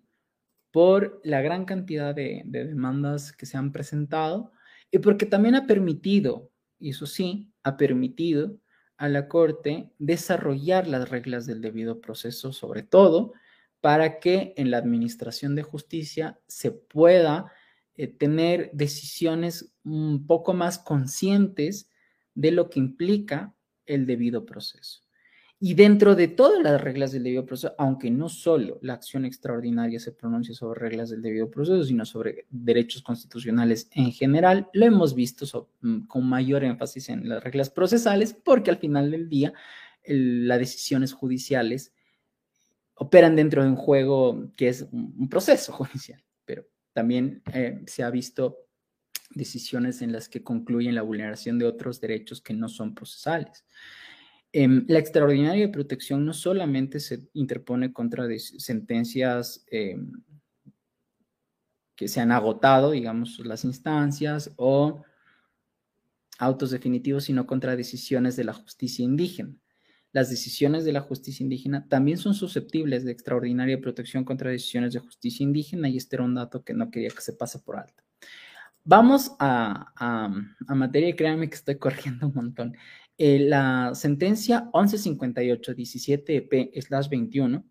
[0.76, 4.52] por la gran cantidad de, demandas que se han presentado
[4.90, 8.58] y porque también ha permitido, y eso sí, ha permitido
[8.98, 13.32] a la Corte desarrollar las reglas del debido proceso, sobre todo
[13.80, 17.50] para que en la administración de justicia se pueda
[17.94, 21.90] eh, tener decisiones un poco más conscientes
[22.34, 23.54] de lo que implica
[23.86, 25.05] el debido proceso.
[25.58, 29.98] Y dentro de todas las reglas del debido proceso, aunque no solo la acción extraordinaria
[29.98, 35.14] se pronuncia sobre reglas del debido proceso, sino sobre derechos constitucionales en general, lo hemos
[35.14, 39.54] visto mm, con mayor énfasis en las reglas procesales, porque al final del día
[40.04, 41.94] las decisiones judiciales
[42.94, 48.10] operan dentro de un juego que es un, proceso judicial, pero también eh, se ha
[48.10, 48.58] visto
[49.30, 53.64] decisiones en las que concluyen la vulneración de otros derechos que no son procesales.
[54.58, 60.12] Em, la extraordinaria protección no solamente se interpone contra sentencias em,
[61.94, 65.02] que se han agotado, digamos, las instancias o
[66.38, 69.54] autos definitivos, sino contra decisiones de la justicia indígena.
[70.12, 75.00] las decisiones de la justicia indígena también son susceptibles de extraordinaria protección contra decisiones de
[75.00, 78.02] justicia indígena y este era un dato que no quería que se pase por alto.
[78.88, 79.92] Vamos a,
[80.68, 82.76] materia, créanme que estoy corriendo un montón.
[83.18, 87.64] Eh, la sentencia 1158-17EP-21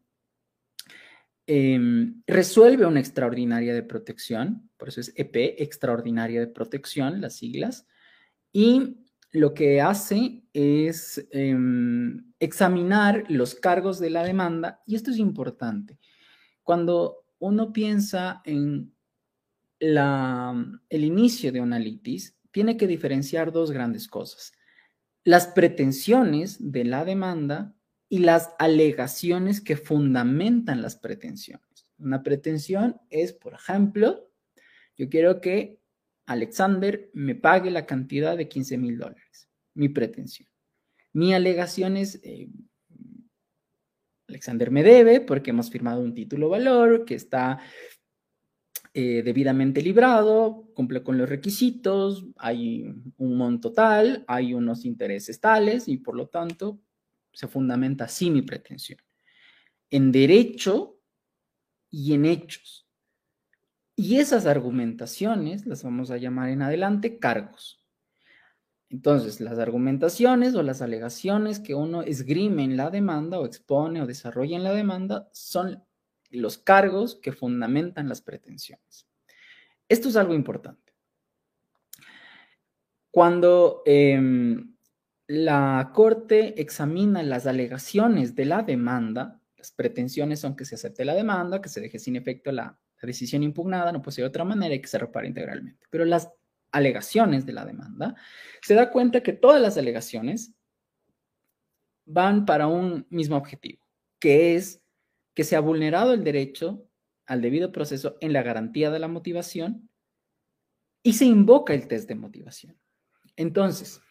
[1.46, 7.86] em, resuelve una extraordinaria de protección, por eso es EP, extraordinaria de protección, las siglas,
[8.52, 8.98] y
[9.32, 16.00] lo que hace es em, examinar los cargos de la demanda, y esto es importante.
[16.64, 18.96] Cuando uno piensa en
[19.80, 20.56] la,
[20.90, 24.55] el inicio de una litis, tiene que diferenciar dos grandes cosas.
[25.26, 27.76] Las pretensiones de la demanda
[28.08, 31.88] y las alegaciones que fundamentan las pretensiones.
[31.98, 34.30] Una pretensión es, por ejemplo,
[34.96, 35.82] yo quiero que
[36.28, 40.48] Alexander me pague la cantidad de 15 mil dólares, mi pretensión.
[41.12, 42.48] Mi alegación es, eh,
[44.28, 47.60] Alexander me debe porque hemos firmado un título valor que está
[48.98, 52.86] eh, debidamente librado, cumple con los requisitos, hay
[53.18, 56.80] un monto tal, hay unos intereses tales y por lo tanto
[57.34, 59.00] se fundamenta así mi pretensión.
[59.90, 60.98] En derecho
[61.92, 62.88] y en hechos.
[63.98, 67.86] Y esas argumentaciones las vamos a llamar en adelante cargos.
[68.90, 74.06] Entonces, las argumentaciones o las alegaciones que uno esgrime en la demanda o expone o
[74.06, 75.84] desarrolla en la demanda son
[76.36, 79.08] los cargos que fundamentan las pretensiones.
[79.88, 80.94] Esto es algo importante.
[83.12, 84.76] Cuando em,
[85.28, 91.14] la Corte examina las alegaciones de la demanda, las pretensiones son que se acepte la
[91.14, 94.88] demanda, que se deje sin efecto la decisión impugnada no de otra manera y que
[94.88, 95.86] se repare integralmente.
[95.90, 96.32] Pero las
[96.72, 98.16] alegaciones de la demanda,
[98.62, 100.54] se da cuenta que todas las alegaciones
[102.06, 103.86] van para un mismo objetivo,
[104.20, 104.82] que es
[105.36, 106.90] que se ha vulnerado el derecho
[107.28, 109.90] al debido proceso en la garantía de la motivación
[111.04, 112.76] y se invoca el test de motivación.
[113.36, 114.02] Entonces,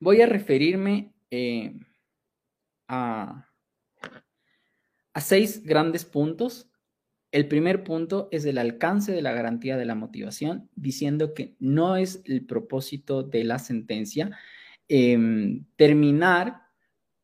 [0.00, 1.78] voy a referirme eh,
[2.88, 3.48] a,
[5.14, 6.72] a seis grandes puntos
[7.32, 11.96] el primer punto es el alcance de la garantía de la motivación, diciendo que no
[11.96, 14.38] es el propósito de la sentencia
[14.86, 16.66] em, terminar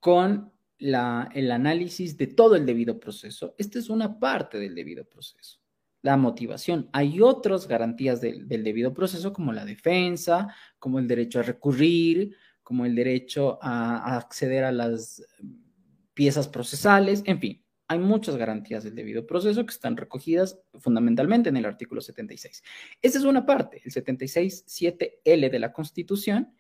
[0.01, 3.55] con el análisis de todo el debido proceso.
[3.59, 5.61] Esta es una parte del debido proceso.
[6.03, 6.89] La motivación.
[6.93, 12.87] Hay otras garantías del debido proceso, como la defensa, como el derecho a recurrir, como
[12.87, 15.23] el derecho a acceder a las
[16.15, 21.57] piezas procesales, en fin hay muchas garantías del debido proceso que están recogidas fundamentalmente en
[21.57, 22.63] el artículo 76.
[23.01, 23.81] Esa es una parte.
[23.83, 26.55] El 76.7L de la Constitución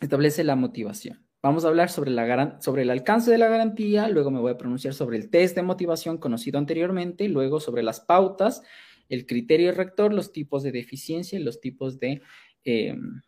[0.00, 1.25] establece la motivación.
[1.46, 5.16] Vamos a hablar sobre, el alcance de la garantía, luego me voy a pronunciar sobre
[5.16, 8.62] el test de motivación conocido anteriormente, luego sobre las pautas,
[9.08, 12.20] el criterio rector, los tipos de deficiencia y los tipos de
[12.64, 13.22] em,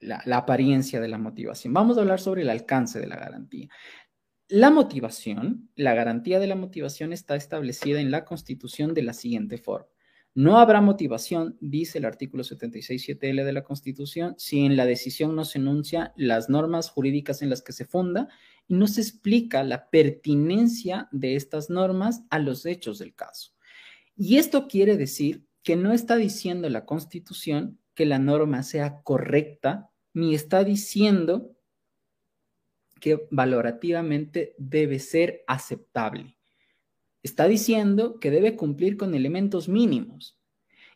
[0.00, 1.72] la apariencia de la motivación.
[1.72, 3.68] Vamos a hablar sobre el alcance de la garantía.
[4.48, 9.58] La motivación, la garantía de la motivación está establecida en la Constitución de la siguiente
[9.58, 9.86] forma.
[10.34, 15.44] No habrá motivación, dice el artículo 76.7L de la Constitución, si en la decisión no
[15.44, 18.28] se enuncia las normas jurídicas en las que se funda
[18.68, 23.52] y no se explica la pertinencia de estas normas a los hechos del caso.
[24.16, 29.90] Y esto quiere decir que no está diciendo la Constitución que la norma sea correcta,
[30.14, 31.56] ni está diciendo
[33.00, 36.39] que valorativamente debe ser aceptable.
[37.22, 40.38] Está diciendo que debe cumplir con elementos mínimos.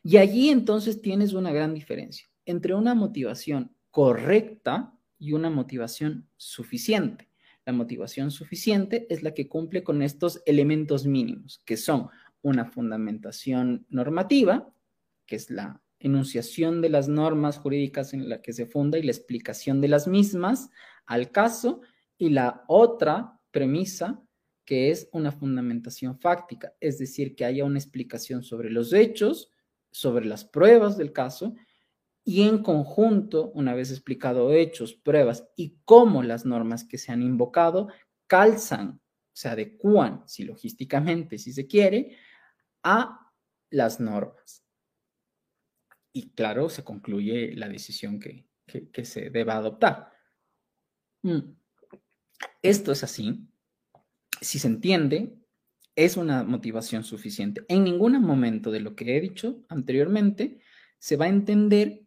[0.02, 7.28] Y allí entonces tienes una gran diferencia entre una motivación correcta y una motivación suficiente.
[7.64, 12.08] La motivación suficiente es la que cumple con estos elementos mínimos, que son
[12.42, 14.70] una fundamentación normativa,
[15.24, 19.12] que es la enunciación de las normas jurídicas en la que se funda y la
[19.12, 20.70] explicación de las mismas
[21.06, 21.80] al caso,
[22.18, 24.22] y la otra premisa
[24.64, 29.50] que es una fundamentación fáctica, es decir, que haya una explicación sobre los hechos,
[29.90, 31.54] sobre las pruebas del caso
[32.24, 37.22] y en conjunto, una vez explicado hechos, pruebas y cómo las normas que se han
[37.22, 37.88] invocado
[38.26, 39.00] calzan,
[39.32, 42.16] se adecúan, si logísticamente, si se quiere,
[42.82, 43.30] a
[43.70, 44.64] las normas.
[46.12, 48.46] Y claro, se concluye la decisión que,
[49.04, 50.10] se deba adoptar.
[51.22, 51.56] Mm.
[52.62, 53.46] Esto es así.
[54.40, 55.34] Si se entiende,
[55.96, 57.64] es una motivación suficiente.
[57.68, 60.60] En ningún momento de lo que he dicho anteriormente
[60.98, 62.02] se va a entender,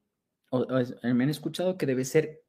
[0.49, 0.65] o,
[1.03, 2.43] me han escuchado, que debe ser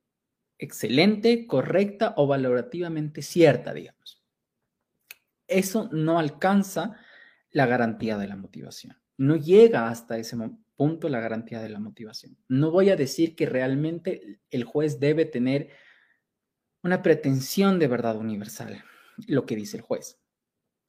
[0.58, 4.24] excelente, correcta o valorativamente cierta, digamos.
[5.46, 6.96] Eso no alcanza
[7.50, 8.96] la garantía de la motivación.
[9.16, 10.36] No llega hasta ese
[10.76, 12.36] punto la garantía de la motivación.
[12.48, 15.70] No voy a decir que realmente el juez debe tener
[16.82, 18.84] una pretensión de verdad universal,
[19.26, 20.18] lo que dice el juez.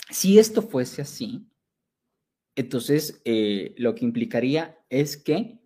[0.09, 1.47] Si esto fuese así,
[2.55, 5.59] entonces eh, lo que implicaría es que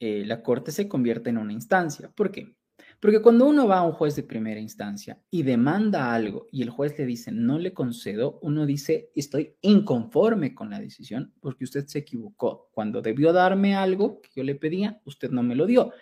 [0.00, 2.10] eh, la corte se convierta en una instancia.
[2.10, 2.56] ¿Por qué?
[2.98, 6.70] Porque cuando uno va a un juez de primera instancia y demanda algo y el
[6.70, 11.86] juez le dice no le concedo, uno dice estoy inconforme con la decisión porque usted
[11.86, 12.70] se equivocó.
[12.72, 15.92] Cuando debió darme algo que yo le pedía, usted no me lo dio.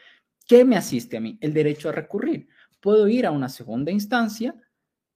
[0.47, 1.39] ¿Qué me asiste a mí?
[1.41, 2.49] El derecho a recurrir.
[2.81, 4.55] Puedo ir a una segunda instancia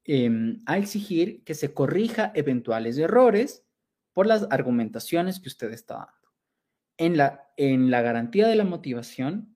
[0.04, 3.64] em, a exigir que se corrija eventuales errores
[4.12, 6.32] por las argumentaciones que usted está dando.
[6.96, 9.54] En la, en la garantía de la motivación,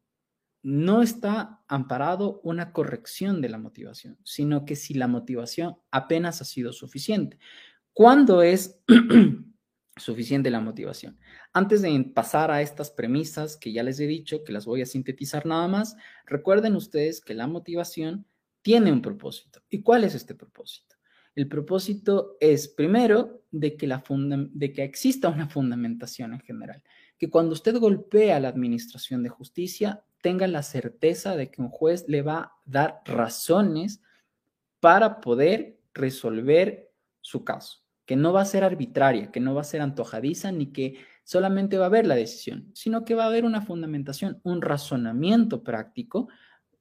[0.63, 6.45] no está amparado una corrección de la motivación, sino que si la motivación apenas ha
[6.45, 7.39] sido suficiente.
[7.93, 8.81] ¿Cuándo es
[9.97, 11.19] suficiente la motivación?
[11.53, 14.87] Antes de pasar a estas premisas que ya les he dicho, que las voy a
[14.87, 15.97] sintetizar nada más,
[16.27, 18.27] recuerden ustedes que la motivación
[18.69, 19.63] tiene un propósito.
[19.71, 20.95] ¿Y cuál es este propósito?
[21.35, 24.05] El propósito es, primero, de que, la
[24.53, 26.83] de que exista una fundamentación en general,
[27.17, 32.05] que cuando usted golpea la administración de justicia, tenga la certeza de que un juez
[32.09, 34.03] le va a dar razones
[34.81, 36.93] para poder resolver
[37.23, 40.73] su caso, que no va a ser arbitraria, que no va a ser antojadiza, ni
[40.75, 44.61] que solamente va a haber la decisión, sino que va a haber una fundamentación, un
[44.61, 46.29] razonamiento práctico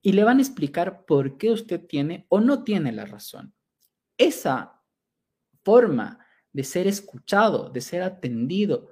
[0.07, 3.53] y le van a explicar por qué usted tiene o no tiene la razón.
[4.17, 4.81] Esa
[5.65, 8.87] forma de ser escuchado, de ser atendido,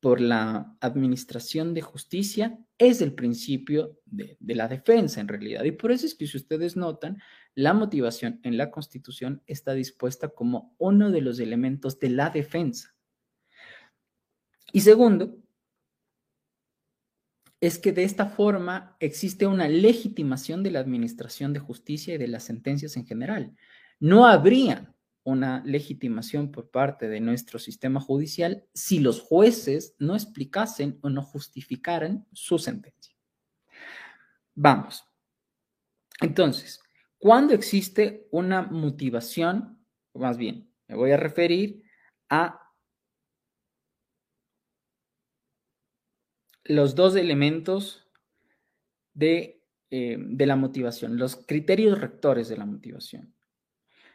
[0.00, 5.62] por la Administración de Justicia es el principio de, la defensa en realidad.
[5.62, 7.22] Y por eso es que si ustedes notan,
[7.54, 12.96] la motivación en la Constitución está dispuesta como uno de los elementos de la defensa.
[14.72, 15.38] Y segundo,
[17.60, 22.28] es que de esta forma existe una legitimación de la Administración de Justicia y de
[22.28, 23.56] las sentencias en general.
[23.98, 24.94] No habría
[25.24, 31.22] una legitimación por parte de nuestro sistema judicial si los jueces no explicasen o no
[31.22, 33.14] justificaran su sentencia.
[34.54, 35.04] Vamos.
[36.20, 36.80] Entonces,
[37.18, 39.78] cuando existe una motivación,
[40.14, 41.82] más bien, me voy a referir
[42.28, 42.67] a
[46.68, 48.06] los dos elementos
[49.14, 49.60] de,
[49.90, 53.34] eh, de la motivación, los criterios rectores de la motivación.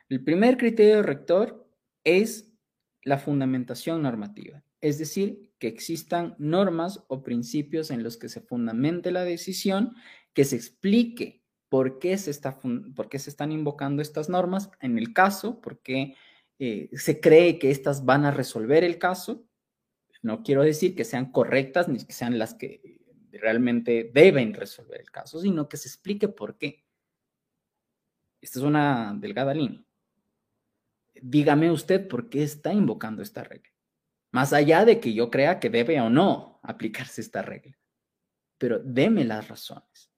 [0.07, 1.67] El primer criterio rector
[2.03, 2.51] es
[3.03, 9.11] la fundamentación normativa, es decir, que existan normas o principios en los que se fundamente
[9.11, 9.95] la decisión,
[10.33, 12.59] que se explique por qué se, está,
[12.95, 16.15] por qué se están invocando estas normas en el caso, por qué
[16.59, 19.43] eh, se cree que estas van a resolver el caso.
[20.23, 22.99] No quiero decir que sean correctas ni que sean las que
[23.31, 26.83] realmente deben resolver el caso, sino que se explique por qué.
[28.41, 29.85] Esta es una delgada línea
[31.23, 33.71] dígame usted por qué está invocando esta regla.
[34.31, 37.77] Más allá de que yo crea que debe o no aplicarse esta regla.
[38.57, 40.11] Pero deme las razones.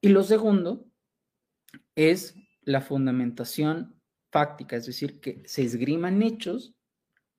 [0.00, 0.86] Y lo segundo
[1.94, 6.75] es la fundamentación fáctica, es decir, que se esgriman hechos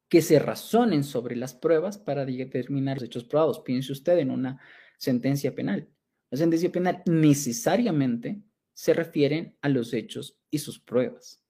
[0.10, 3.60] que se razonen sobre las pruebas para determinar los hechos probados.
[3.60, 4.60] Piense usted en una
[4.98, 5.90] sentencia penal.
[6.30, 8.42] La sentencia penal necesariamente
[8.74, 11.44] se refiere a los hechos y sus pruebas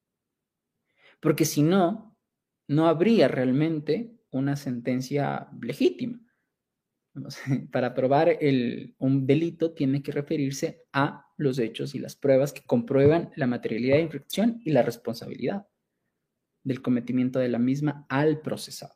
[1.20, 2.16] porque si no,
[2.68, 6.20] no habría realmente una sentencia legítima.
[7.72, 8.38] Para probar
[9.00, 13.98] un delito tiene que referirse a los hechos y las pruebas que comprueban la materialidad
[13.98, 15.68] de infracción y la responsabilidad
[16.68, 18.94] del cometimiento de la misma al procesado,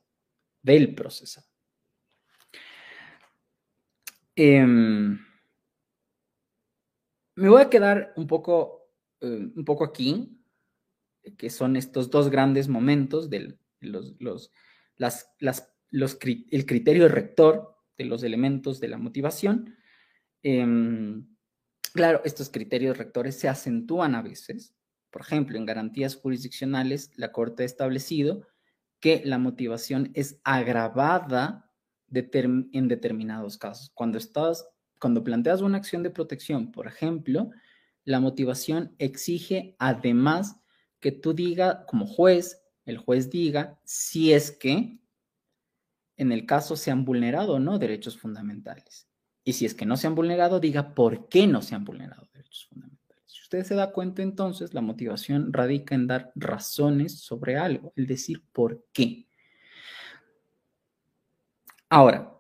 [0.62, 1.48] del procesado.
[4.36, 5.20] Em,
[7.36, 8.92] me voy a quedar un poco,
[9.22, 10.38] eh, un poco aquí
[11.38, 14.52] que son estos dos grandes momentos del los,
[14.98, 16.18] las, los,
[16.52, 19.76] el criterio rector de los elementos de la motivación.
[20.44, 21.28] Em,
[21.94, 24.76] claro, estos criterios rectores se acentúan a veces.
[25.12, 28.48] Por ejemplo, en garantías jurisdiccionales, la Corte ha establecido
[29.00, 31.70] que la motivación es agravada
[32.12, 33.92] en determinados casos.
[33.94, 34.68] Cuando, estás,
[35.00, 37.52] cuando planteas una acción de protección, por ejemplo,
[38.04, 40.58] la motivación exige además
[41.00, 45.00] que tú diga como juez, el juez diga si es que
[46.18, 49.08] en el caso se han vulnerado o no derechos fundamentales.
[49.44, 52.30] Y si es que no se han vulnerado, diga por qué no se han vulnerado
[52.32, 52.91] derechos fundamentales.
[53.52, 58.42] Usted se da cuenta entonces, la motivación radica en dar razones sobre algo, el decir
[58.54, 59.28] por qué.
[61.90, 62.32] Ahora,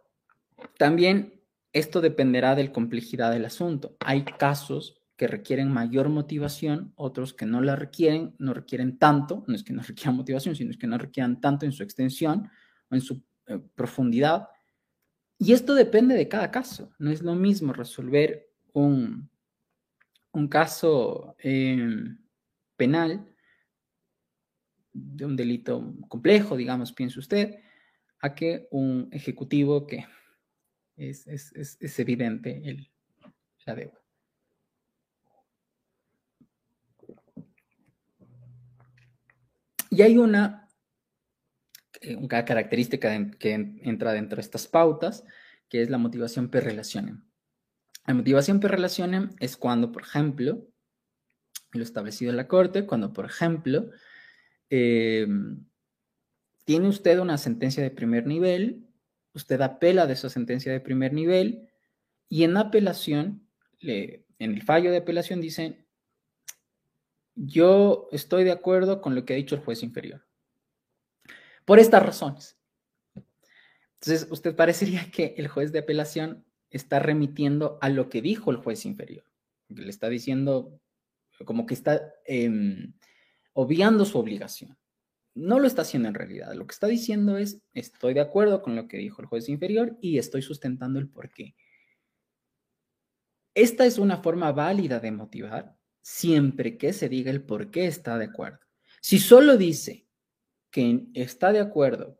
[0.77, 1.43] también
[1.73, 3.97] esto dependerá de la complejidad del asunto.
[3.99, 9.55] Hay casos que requieren mayor motivación, otros que no la requieren, no requieren tanto, no
[9.55, 12.49] es que no requieran motivación, sino es que no requieran tanto en su extensión
[12.89, 14.47] o en su eh, profundidad.
[15.37, 16.93] Y esto depende de cada caso.
[16.99, 19.29] No es lo mismo resolver un,
[20.33, 22.17] un caso em,
[22.75, 23.27] penal
[24.93, 27.59] de un delito complejo, digamos, piense usted,
[28.19, 30.05] a que un ejecutivo que
[30.95, 32.91] es, es, evidente el,
[33.65, 34.01] la deuda.
[39.89, 40.69] Y hay una,
[41.99, 45.25] eh, una característica que entra dentro de estas pautas,
[45.67, 47.30] que es la motivación per relacionem.
[48.05, 50.67] La motivación per relacionem es cuando, por ejemplo,
[51.71, 53.89] lo establecido en la Corte, cuando, por ejemplo,
[54.69, 55.65] em,
[56.65, 58.87] tiene usted una sentencia de primer nivel,
[59.33, 61.69] usted apela de esa sentencia de primer nivel
[62.27, 63.47] y en apelación,
[63.81, 65.85] en el fallo de apelación dicen,
[67.35, 70.25] yo estoy de acuerdo con lo que ha dicho el juez inferior.
[71.65, 72.57] Por estas razones.
[73.95, 78.57] Entonces, usted parecería que el juez de apelación está remitiendo a lo que dijo el
[78.57, 79.25] juez inferior.
[79.67, 80.79] Le está diciendo
[81.45, 82.93] como que está em,
[83.53, 84.77] obviando su obligación.
[85.33, 86.53] No lo está haciendo en realidad.
[86.53, 89.97] Lo que está diciendo es, estoy de acuerdo con lo que dijo el juez inferior
[90.01, 91.55] y estoy sustentando el por qué.
[93.53, 98.17] Esta es una forma válida de motivar siempre que se diga el por qué está
[98.17, 98.59] de acuerdo.
[99.01, 100.07] Si solo dice
[100.69, 102.19] que está de acuerdo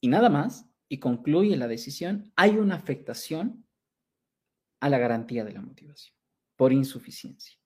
[0.00, 3.66] y nada más, y concluye la decisión, hay una afectación
[4.80, 6.16] a la garantía de la motivación
[6.56, 7.58] por insuficiencia.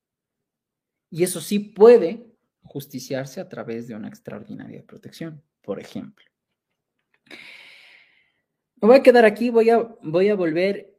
[1.10, 2.26] Y eso sí puede
[2.62, 6.24] justiciarse a través de una extraordinaria protección, por ejemplo.
[8.76, 10.98] Me voy a quedar aquí, voy a, voy a volver,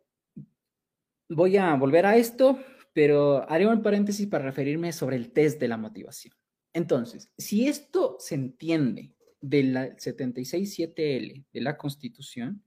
[1.29, 2.59] voy a volver a esto,
[2.93, 6.33] pero haré un paréntesis para referirme sobre el test de la motivación.
[6.73, 9.13] Entonces, si esto se entiende
[9.43, 12.63] del 76.7L de la Constitución,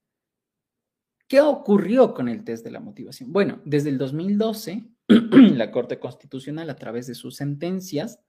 [1.27, 3.33] ¿qué ocurrió con el test de la motivación?
[3.33, 8.20] Bueno, desde el 2012, la Corte Constitucional, a través de sus sentencias,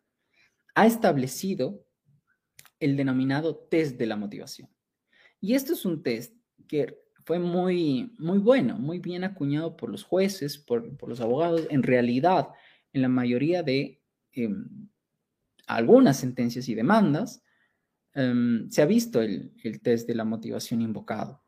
[0.76, 1.86] ha establecido
[2.80, 4.70] el denominado test de la motivación.
[5.41, 6.34] Y esto es un test
[6.70, 11.68] que fue muy, muy bueno, muy bien acuñado por los jueces, por, los abogados.
[11.70, 12.48] En realidad,
[12.93, 14.88] en la mayoría de em,
[15.68, 17.43] algunas sentencias y demandas,
[18.18, 21.43] em, se ha visto el, test de la motivación invocado.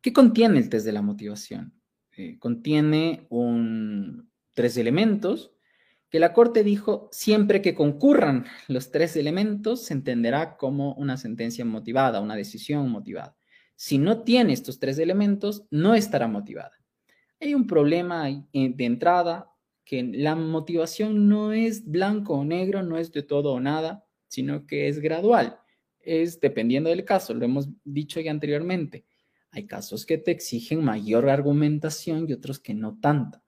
[0.00, 1.72] ¿Qué contiene el test de la motivación?
[2.16, 3.26] Eh, contiene
[4.52, 5.54] tres elementos
[6.14, 11.64] que la Corte dijo, siempre que concurran los tres elementos, se entenderá como una sentencia
[11.64, 13.36] motivada, una decisión motivada.
[13.74, 16.70] Si no tiene estos tres elementos, no estará motivada.
[17.40, 19.50] Hay un problema eh, de entrada,
[19.84, 24.03] que la motivación no es blanco o negro, no es de todo o nada,
[24.34, 25.58] sino que es gradual.
[26.00, 29.04] Es dependiendo del caso, lo hemos dicho ya anteriormente.
[29.50, 33.42] Hay casos que te exigen mayor argumentación y otros que no tanta.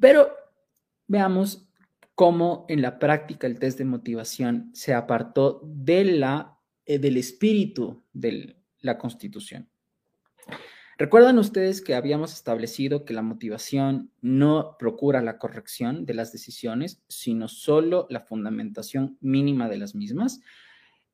[0.00, 0.28] Pero
[1.06, 1.68] Veamos
[2.14, 8.04] cómo en la práctica el test de motivación se apartó de la, eh, del espíritu
[8.12, 9.68] de la Constitución.
[10.96, 17.02] Recuerdan ustedes que habíamos establecido que la motivación no procura la corrección de las decisiones,
[17.08, 20.40] sino solo la fundamentación mínima de las mismas.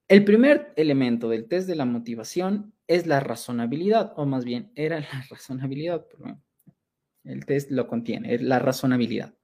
[0.06, 5.00] El primer elemento del test de la motivación es la razonabilidad, o más bien era
[5.00, 6.04] la razonabilidad,
[7.24, 9.34] el test lo contiene, es la razonabilidad.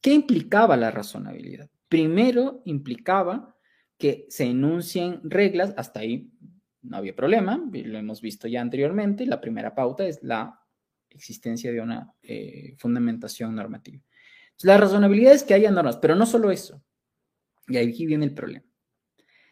[0.00, 1.68] ¿Qué implicaba la razonabilidad?
[1.88, 3.56] Primero implicaba
[3.96, 6.30] que se enuncien reglas, hasta ahí
[6.82, 10.60] no había problema, lo hemos visto ya anteriormente, la primera pauta es la
[11.10, 14.02] existencia de una eh, fundamentación normativa.
[14.62, 16.82] la razonabilidad es que haya normas, pero no solo eso,
[17.66, 18.66] y aquí viene el problema,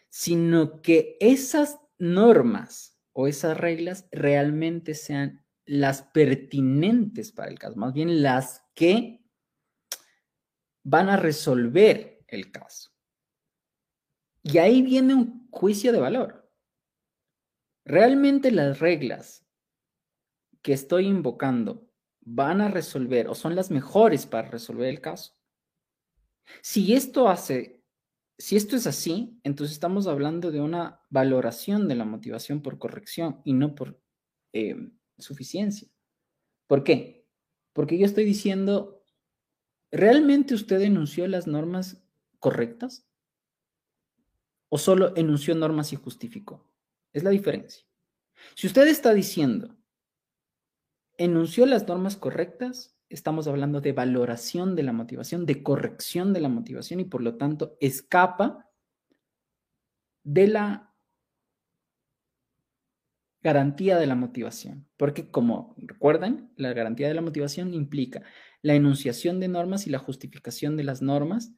[0.09, 7.93] sino que esas normas o esas reglas realmente sean las pertinentes para el caso, más
[7.93, 9.24] bien las que
[10.85, 12.91] van a resolver el caso.
[14.43, 16.46] Y ahí viene un juicio de valor.
[17.87, 19.47] ¿Realmente las reglas
[20.61, 21.89] que estoy invocando
[22.20, 25.37] van a resolver o son las mejores para resolver el caso?
[26.62, 27.84] Si esto hace,
[28.39, 33.41] si esto es así, entonces estamos hablando de una valoración de la motivación por corrección
[33.45, 34.01] y no por
[34.53, 35.89] eh, suficiencia.
[36.66, 37.24] ¿Por qué?
[37.72, 39.05] Porque yo estoy diciendo
[39.93, 42.05] ¿realmente usted enunció las normas
[42.41, 43.07] correctas?
[44.70, 46.68] ¿O solo enunció normas y justificó?
[47.17, 47.83] Es la diferencia.
[48.57, 49.75] Si usted está diciendo,
[51.17, 56.51] enunció las normas correctas, estamos hablando de valoración de la motivación, de corrección de la
[56.51, 58.69] motivación y por lo tanto escapa
[60.25, 60.95] de la
[63.41, 64.87] garantía de la motivación.
[64.99, 68.25] Porque como recuerdan, la garantía de la motivación implica
[68.61, 71.55] la enunciación de normas y la justificación de las normas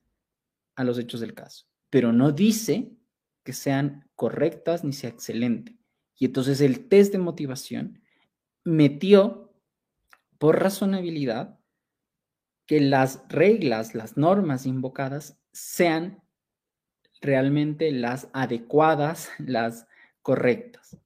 [0.77, 2.93] a los hechos del caso, pero no dice
[3.49, 5.79] que sean correctas ni sea excelente.
[6.19, 8.03] Y entonces el test de motivación
[8.63, 9.55] metió
[10.37, 11.59] por razonabilidad
[12.67, 16.23] que las reglas, las normas invocadas sean
[17.23, 19.87] realmente las adecuadas, las
[20.21, 20.99] correctas.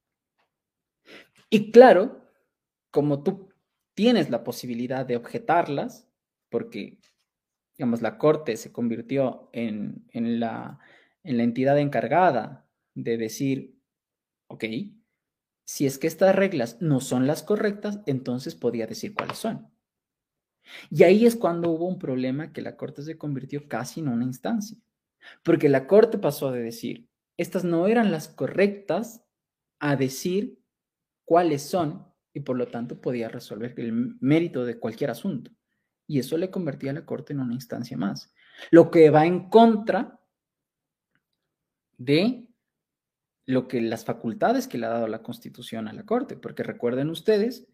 [1.49, 2.27] Y claro,
[2.91, 3.53] como tú
[3.93, 6.09] tienes la posibilidad de objetarlas,
[6.49, 6.99] porque,
[7.77, 10.77] digamos, la Corte se convirtió en, la,
[11.23, 13.79] en la entidad encargada de decir,
[14.47, 14.65] ok,
[15.65, 19.71] si es que estas reglas no son las correctas, entonces podía decir cuáles son.
[20.89, 24.25] Y ahí es cuando hubo un problema que la Corte se convirtió casi en una
[24.25, 24.77] instancia,
[25.43, 29.23] porque la Corte pasó de decir, estas no eran las correctas,
[29.79, 30.57] a decir
[31.25, 35.51] cuáles son y por lo tanto podía resolver el mérito de cualquier asunto.
[36.07, 38.33] Y eso le convertía a la Corte en una instancia más.
[38.71, 40.21] Lo que va en contra
[41.97, 42.47] de
[43.45, 47.09] lo que las facultades que le ha dado la Constitución a la Corte, porque recuerden
[47.09, 47.67] ustedes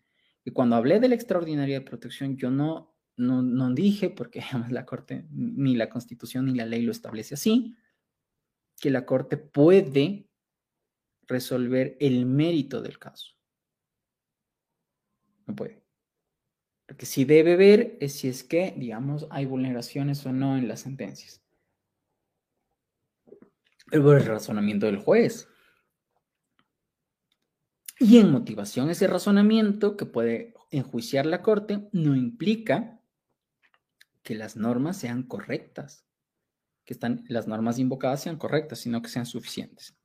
[0.43, 4.86] que cuando hablé de la extraordinaria protección, yo no, no, no dije, porque además la
[4.86, 7.76] Corte, ni la Constitución ni la ley lo establece así,
[8.80, 10.30] que la Corte puede
[11.28, 13.36] resolver el mérito del caso.
[15.45, 15.84] No puede.
[16.88, 20.67] Lo que sí debe ver es si es que, digamos, hay vulneraciones o no en
[20.67, 21.43] las sentencias.
[23.91, 25.47] El razonamiento del juez.
[27.99, 33.01] Y en motivación, ese razonamiento que puede enjuiciar la corte no implica
[34.23, 36.05] que las normas sean correctas,
[36.85, 39.97] que están, las normas invocadas sean correctas, sino que sean suficientes.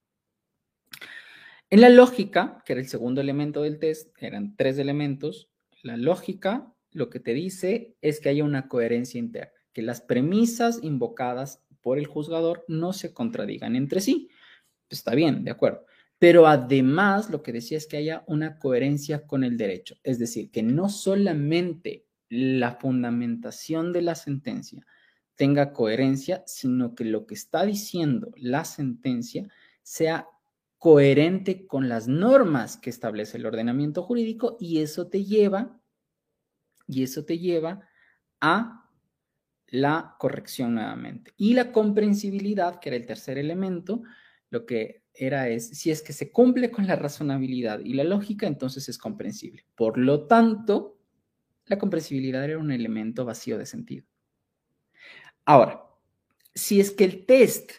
[1.71, 5.51] En la lógica, que era el segundo elemento del test, eran tres elementos.
[5.83, 10.79] La lógica lo que te dice es que haya una coherencia interna, que las premisas
[10.83, 14.31] invocadas por el juzgador no se contradigan entre sí.
[14.89, 15.85] Está bien, de acuerdo.
[16.19, 20.51] Pero además lo que decía es que haya una coherencia con el derecho, es decir,
[20.51, 24.87] que no solamente la fundamentación de la sentencia
[25.35, 29.47] tenga coherencia, sino que lo que está diciendo la sentencia
[29.83, 30.27] sea
[30.79, 35.79] coherente con las normas que establece el ordenamiento jurídico y eso te lleva
[36.87, 37.87] y eso te lleva
[38.41, 38.84] a
[39.69, 41.33] la corrección nuevamente.
[41.37, 44.03] Y la comprensibilidad, que era el tercer elemento,
[44.51, 48.47] lo que era es, si es que se cumple con la razonabilidad y la lógica,
[48.47, 49.65] entonces es comprensible.
[49.75, 50.99] Por lo tanto,
[51.67, 54.07] la comprensibilidad era un elemento vacío de sentido.
[55.45, 55.83] Ahora,
[56.55, 57.71] si es que el test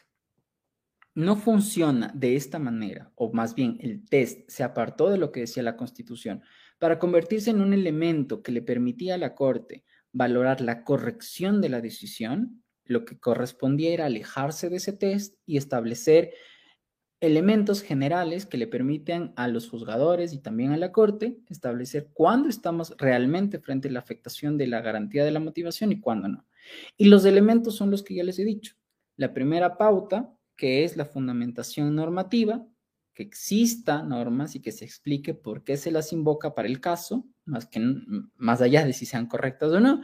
[1.14, 5.42] no funciona de esta manera, o más bien el test se apartó de lo que
[5.42, 6.44] decía la Constitución,
[6.78, 11.68] para convertirse en un elemento que le permitía a la Corte valorar la corrección de
[11.68, 16.34] la decisión, lo que correspondía era alejarse de ese test y establecer
[17.20, 22.48] elementos generales que le permiten a los juzgadores y también a la Corte establecer cuándo
[22.48, 26.46] estamos realmente frente a la afectación de la garantía de la motivación y cuándo no.
[26.96, 28.76] Y los elementos son los que ya les he dicho.
[29.18, 32.66] La primera pauta, que es la fundamentación normativa,
[33.16, 37.26] que exista normas y que se explique por qué se las invoca para el caso,
[37.46, 37.82] más, que,
[38.36, 40.04] más allá de si sean correctas o no,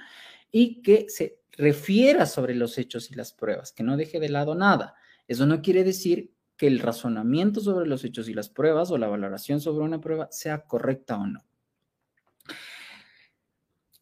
[0.50, 4.56] y que se refiera sobre los hechos y las pruebas, que no deje de lado
[4.56, 4.96] nada.
[5.28, 9.10] Eso no quiere decir que el razonamiento sobre los hechos y las pruebas o la
[9.10, 11.44] valoración sobre una prueba sea correcta o no.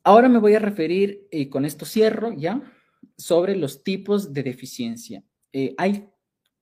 [0.03, 2.61] Ahora me voy a referir, y con esto cierro ya,
[3.17, 5.23] sobre los tipos de deficiencia.
[5.51, 6.09] Eh, hay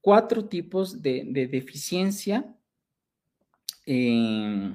[0.07, 2.55] cuatro tipos de, deficiencia.
[3.85, 4.73] Eh,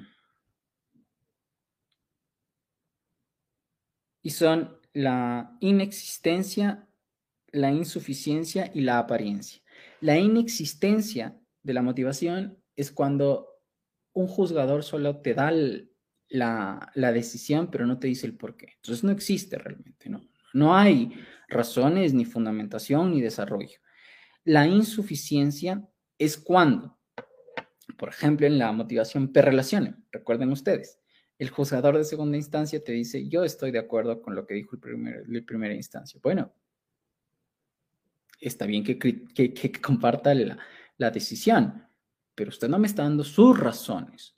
[4.21, 6.87] y son la inexistencia,
[7.51, 9.63] la insuficiencia y la apariencia.
[10.03, 13.49] La inexistencia de la motivación es cuando
[14.13, 15.51] un juzgador solo te da
[16.29, 18.75] la, decisión, pero no te dice el por qué.
[18.77, 20.21] Entonces no existe realmente, ¿no?
[20.53, 21.11] No hay
[21.49, 23.79] razones, ni fundamentación, ni desarrollo.
[24.45, 25.89] La insuficiencia
[26.19, 26.99] es cuando,
[27.97, 30.99] por ejemplo, en la motivación per relación, recuerden ustedes,
[31.39, 34.77] el juzgador de segunda instancia te dice, yo estoy de acuerdo con lo que dijo
[34.77, 36.21] el, primer, el primera instancia.
[36.23, 36.53] Bueno,
[38.41, 40.59] está bien que, que, comparta la,
[40.99, 41.87] la decisión,
[42.35, 44.35] pero usted no me está dando sus razones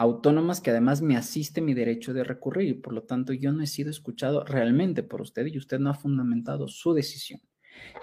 [0.00, 2.68] autónomas que además me asiste mi derecho de recurrir.
[2.68, 5.90] Y por lo tanto yo no he sido escuchado realmente por usted y usted no
[5.90, 7.42] ha fundamentado su decisión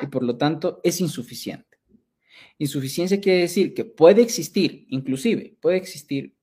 [0.02, 1.78] y por lo tanto es insuficiente.
[2.58, 6.36] Insuficiencia quiere decir que puede existir, inclusive puede existir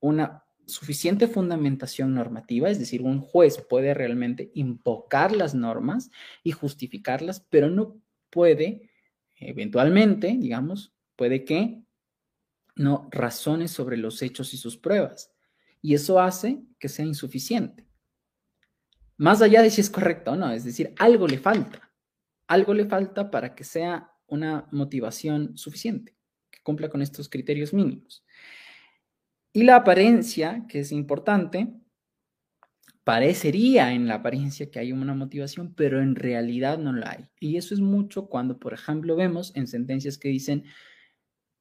[0.00, 6.10] una suficiente fundamentación normativa, es decir, un juez puede realmente invocar las normas
[6.42, 8.00] y justificarlas, pero no
[8.30, 8.90] puede,
[9.38, 11.82] eventualmente, digamos, puede que
[12.74, 15.32] no razones sobre los hechos y sus pruebas.
[15.80, 17.86] Y eso hace que sea insuficiente.
[19.16, 21.85] Más allá de si es correcto o no, es decir, algo le falta.
[22.48, 26.16] Algo le falta para que sea una motivación suficiente,
[26.50, 28.24] que cumpla con estos criterios mínimos.
[29.52, 31.72] Y la apariencia, que es importante,
[33.04, 37.28] parecería en la apariencia que hay una motivación, pero en realidad no la hay.
[37.40, 40.64] Y eso es mucho cuando, por ejemplo, vemos en sentencias que dicen,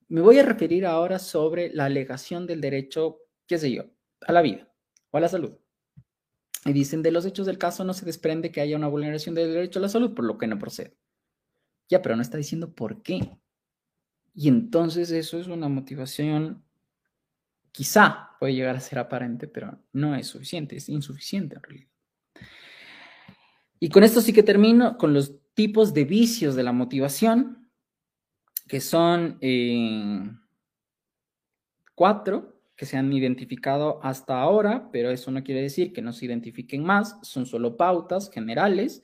[0.08, 3.86] me voy a referir ahora sobre la alegación del derecho, qué sé yo,
[4.22, 4.68] a la vida
[5.12, 5.56] o a la salud.
[6.66, 9.54] Y dicen, de los hechos del caso no se desprende que haya una vulneración del
[9.54, 10.98] derecho a la salud, por lo que no procede.
[11.88, 13.38] Ya, pero no está diciendo por qué.
[14.34, 16.64] Y entonces eso es una motivación,
[17.72, 21.90] quizá puede llegar a ser aparente, pero no es suficiente, es insuficiente en realidad.
[23.80, 27.70] Y con esto sí que termino con los tipos de vicios de la motivación
[28.68, 30.32] que son eh,
[31.94, 36.26] cuatro que se han identificado hasta ahora, pero eso no quiere decir que no se
[36.26, 39.02] identifiquen más, son solo pautas generales.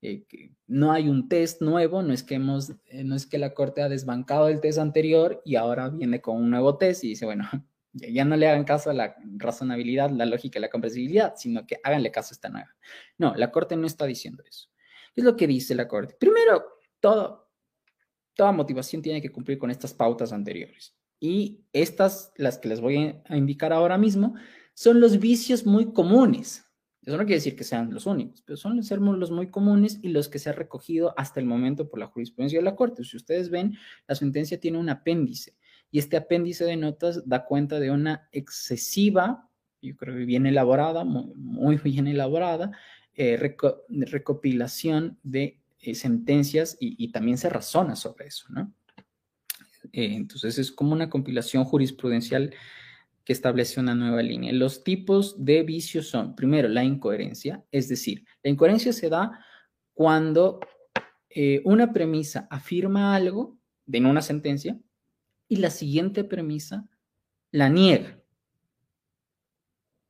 [0.00, 0.24] Eh,
[0.66, 3.82] no hay un test nuevo, no es, que hemos, eh, no es que la Corte
[3.82, 7.44] ha desbancado el test anterior y ahora viene con un nuevo test y dice, bueno,
[7.92, 11.78] ya no le hagan caso a la razonabilidad, la lógica y la comprensibilidad, sino que
[11.84, 12.74] háganle caso a esta nueva.
[13.18, 14.68] No, la Corte no está diciendo eso.
[15.14, 16.16] ¿Qué es lo que dice la Corte?
[16.18, 16.64] Primero,
[16.98, 17.50] todo,
[18.34, 20.96] toda motivación tiene que cumplir con estas pautas anteriores.
[21.24, 24.34] Y estas, las que les voy a indicar ahora mismo,
[24.74, 26.64] son los vicios muy comunes.
[27.00, 28.80] Eso no quiere decir que sean los únicos, pero son
[29.20, 32.58] los muy comunes y los que se ha recogido hasta el momento por la jurisprudencia
[32.58, 33.04] de la Corte.
[33.04, 35.56] Si ustedes ven, la sentencia tiene un apéndice
[35.92, 39.48] y este apéndice de notas da cuenta de una excesiva,
[39.80, 42.72] yo creo que bien elaborada, muy, bien elaborada,
[43.14, 43.36] eh,
[43.88, 48.74] recopilación de eh, sentencias y, también se razona sobre eso, ¿no?
[49.92, 52.54] Eh, entonces es como una compilación jurisprudencial
[53.24, 54.52] que establece una nueva línea.
[54.52, 59.44] Los tipos de vicios son, primero, la incoherencia, es decir, la incoherencia se da
[59.94, 60.60] cuando
[61.28, 63.58] eh, una premisa afirma algo
[63.90, 64.78] en una sentencia
[65.48, 66.88] y la siguiente premisa
[67.50, 68.18] la niega.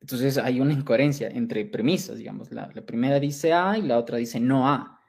[0.01, 2.51] Entonces hay una incoherencia entre premisas, digamos.
[2.51, 4.99] La, la, primera dice A y la otra dice no A.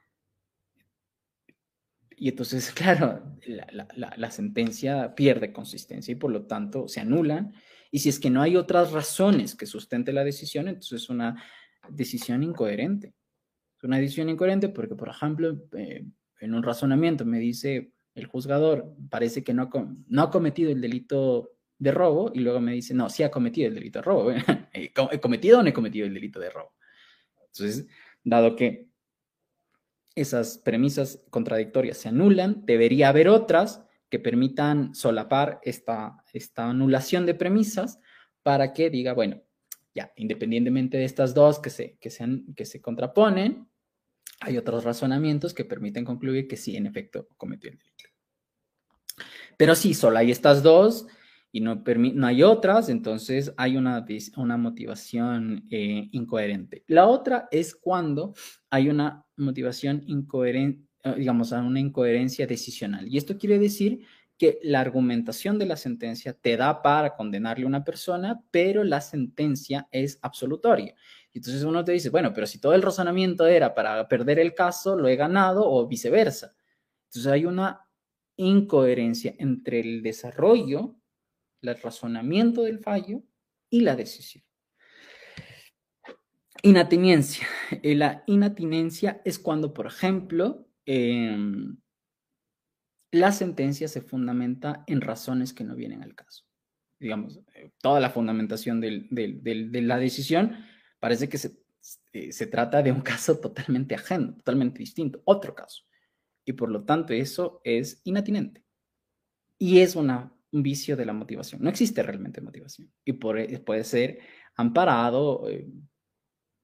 [2.17, 7.53] Y entonces, claro, la, sentencia pierde consistencia y por lo tanto se anulan.
[7.91, 11.43] Y si es que no hay otras razones que sustente la decisión, entonces es una
[11.89, 13.15] decisión incoherente.
[13.79, 16.05] Es una decisión incoherente porque, por ejemplo, eh,
[16.41, 19.71] en un razonamiento me dice el juzgador, parece que no,
[20.09, 23.69] no ha cometido el delito de robo y luego me dice, no, sí ha cometido
[23.69, 24.31] el delito de robo.
[24.73, 26.73] ¿He cometido o no he cometido el delito de robo?
[27.47, 27.87] Entonces,
[28.23, 28.89] dado que
[30.15, 37.35] esas premisas contradictorias se anulan, debería haber otras que permitan solapar esta, esta anulación de
[37.35, 37.99] premisas
[38.43, 39.43] para que diga, bueno,
[39.95, 43.69] ya, independientemente de estas dos que se, que sean, que se contraponen,
[44.41, 48.05] hay otros razonamientos que permiten concluir que sí, en efecto, cometió el delito.
[49.57, 51.07] Pero sí, solo hay estas dos
[51.55, 54.05] y no, no hay otras, entonces hay una,
[54.37, 56.83] una motivación eh, incoherente.
[56.89, 58.35] La otra es cuando
[58.71, 63.07] hay una motivación incoherente, eh, digamos, una incoherencia decisional.
[63.07, 64.05] Y esto quiere decir
[64.37, 69.01] que la argumentación de la sentencia te da para condenarle a una persona, pero la
[69.01, 70.97] sentencia es absolutoria.
[71.33, 74.97] Entonces uno te dice, bueno, pero si todo el razonamiento era para perder el caso,
[74.97, 76.57] lo he ganado o viceversa.
[77.05, 77.87] Entonces hay una
[78.35, 80.97] incoherencia entre el desarrollo
[81.73, 83.23] el razonamiento del fallo
[83.71, 84.45] y la decisión.
[86.63, 87.47] Inatinencia.
[87.83, 91.77] Eh, la inatinencia es cuando, por ejemplo, em,
[93.11, 96.45] la sentencia se fundamenta en razones que no vienen al caso.
[96.99, 100.57] Digamos, eh, toda la fundamentación de la decisión
[101.01, 101.59] parece que se,
[102.13, 105.85] eh, se trata de un caso totalmente ajeno, totalmente distinto, otro caso.
[106.47, 108.65] Y por lo tanto eso es inatinente.
[109.59, 111.63] Y es una un vicio de la motivación.
[111.63, 114.21] No existe realmente motivación y e, puede ser
[114.57, 115.67] amparado eh,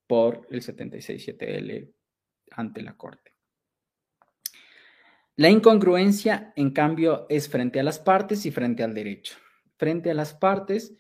[0.07, 1.93] por el 767L
[2.53, 3.35] ante la Corte.
[5.37, 9.37] La incongruencia, en cambio, es frente a las partes y frente al derecho.
[9.77, 10.95] Frente a las partes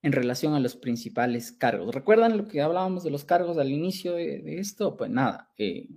[0.00, 1.94] en relación a los principales cargos.
[1.94, 4.96] ¿Recuerdan lo que hablábamos de los cargos al inicio de, esto?
[4.96, 5.88] Pues nada, eh,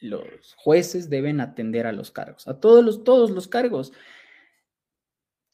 [0.00, 3.92] los jueces deben atender a los cargos, a todos los, todos los cargos.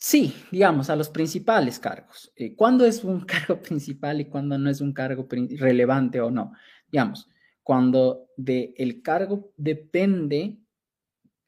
[0.07, 2.31] Sí, digamos, a los principales cargos.
[2.37, 6.53] Eh, ¿Cuándo es un cargo principal y cuándo no es un cargo relevante o no?
[6.93, 7.27] Digamos,
[7.63, 10.59] cuando del cargo depende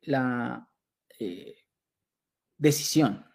[0.00, 0.70] la
[1.18, 1.66] eh,
[2.57, 3.26] decisión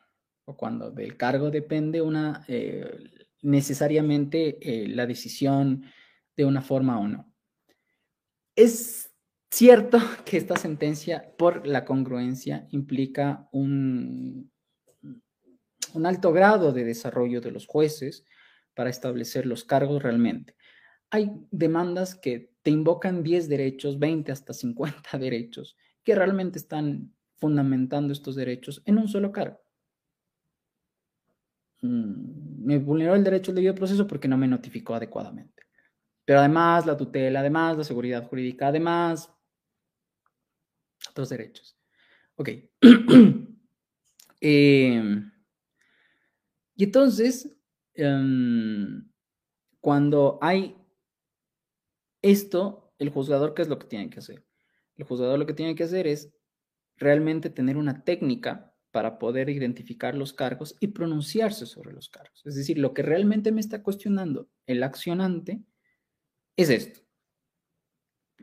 [0.46, 3.04] o cuando del cargo depende una eh,
[3.44, 4.58] necesariamente
[4.88, 5.84] la decisión
[6.36, 7.32] de una forma o no.
[8.56, 9.14] Es
[9.52, 14.51] cierto que esta sentencia, por la congruencia, implica un,
[15.94, 18.26] un alto grado de desarrollo de los jueces
[18.74, 20.56] para establecer los cargos realmente.
[21.10, 28.14] Hay demandas que te invocan 10 derechos, 20 hasta 50 derechos, que realmente están fundamentando
[28.14, 29.62] estos derechos en un solo cargo.
[31.82, 35.64] Mm, me vulneró el derecho al debido proceso porque no me notificó adecuadamente.
[36.24, 39.30] Pero además la tutela, además la seguridad jurídica, además
[41.10, 41.78] otros derechos.
[42.36, 42.50] Ok.
[44.44, 45.32] Em,
[46.82, 47.56] y entonces,
[47.94, 49.08] em,
[49.80, 50.76] cuando hay
[52.24, 54.44] esto, el juzgador, ¿qué es lo que tiene que hacer?
[54.96, 56.34] El juzgador lo que tiene que hacer es
[56.98, 62.42] realmente tener una técnica para poder identificar los cargos y pronunciarse sobre los cargos.
[62.48, 65.62] Es decir, lo que realmente me está cuestionando el accionante
[66.58, 67.02] es esto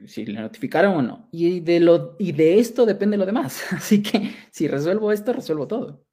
[0.07, 1.29] si le notificaron o no.
[1.33, 3.65] Y de, lo, y de esto depende lo demás.
[3.73, 6.07] Así que si resuelvo esto, resuelvo todo.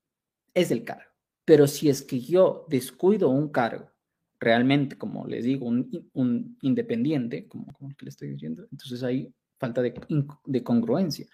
[0.55, 1.14] Es el cargo.
[1.46, 3.91] Pero si es que yo descuido un cargo,
[4.39, 9.93] realmente, como les digo, un, independiente, como, como le estoy diciendo, entonces hay falta de,
[10.46, 11.28] de congruencia.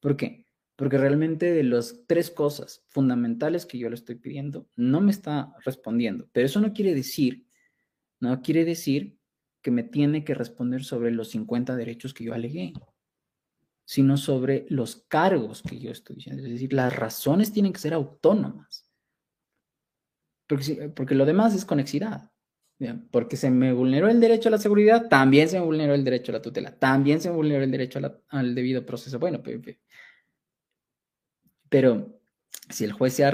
[0.00, 0.46] ¿Por qué?
[0.76, 5.54] Porque realmente de las tres cosas fundamentales que yo le estoy pidiendo, no me está
[5.64, 6.28] respondiendo.
[6.32, 7.46] Pero eso no quiere decir,
[8.20, 9.18] no quiere decir
[9.62, 12.72] que me tiene que responder sobre los 50 derechos que yo alegué,
[13.84, 16.42] sino sobre los cargos que yo estoy diciendo.
[16.44, 18.85] Es decir, las razones tienen que ser autónomas.
[20.46, 22.30] Porque, lo demás es conexidad.
[23.10, 26.30] Porque se me vulneró el derecho a la seguridad, también se me vulneró el derecho
[26.32, 29.18] a la tutela, también se me vulneró el derecho al debido proceso.
[29.18, 29.42] Bueno,
[31.68, 32.20] pero
[32.68, 33.24] si el juez se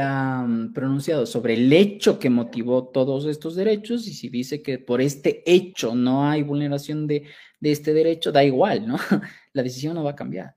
[0.00, 4.78] ha mm, pronunciado sobre el hecho que motivó todos estos derechos y si dice que
[4.78, 7.26] por este hecho no hay vulneración de,
[7.60, 8.96] este derecho, da igual, ¿no?
[9.52, 10.56] La decisión no va a cambiar.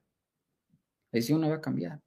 [1.10, 2.00] La decisión no va a cambiar.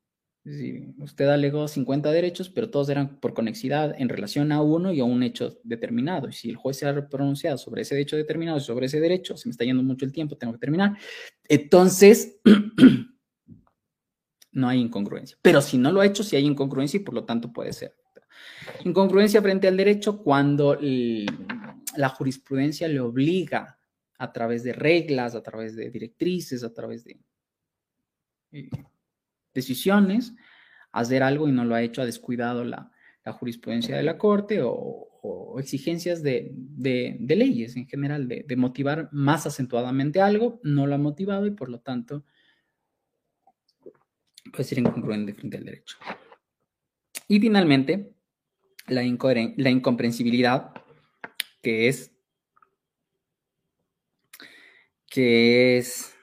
[0.99, 5.03] Usted alegó 50 derechos, pero todos eran por conexidad en relación a uno y a
[5.03, 6.29] un hecho determinado.
[6.29, 9.35] Y si el juez se ha pronunciado sobre ese hecho determinado y sobre ese derecho,
[9.35, 10.97] se me está yendo mucho el tiempo, tengo que terminar.
[11.49, 12.39] Entonces,
[14.51, 15.37] no hay incongruencia.
[15.41, 17.95] Pero si no lo ha hecho, sí hay incongruencia y por lo tanto puede ser.
[18.85, 23.77] Incongruencia frente al derecho cuando la jurisprudencia le obliga
[24.17, 27.19] a través de reglas, a través de directrices, a través de
[28.51, 28.69] eh,
[29.57, 30.35] decisiones,
[30.91, 32.91] hacer algo y no lo ha hecho, ha descuidado la,
[33.39, 35.03] jurisprudencia de la Corte o,
[35.59, 36.53] exigencias de,
[37.27, 41.67] leyes en general, de, de motivar más acentuadamente algo, no lo ha motivado y por
[41.67, 42.23] lo tanto
[44.51, 45.97] puede ser incongruente frente al derecho.
[47.27, 48.13] Y finalmente,
[48.87, 50.71] la, la incomprensibilidad,
[51.61, 52.13] que es,
[55.09, 56.16] que es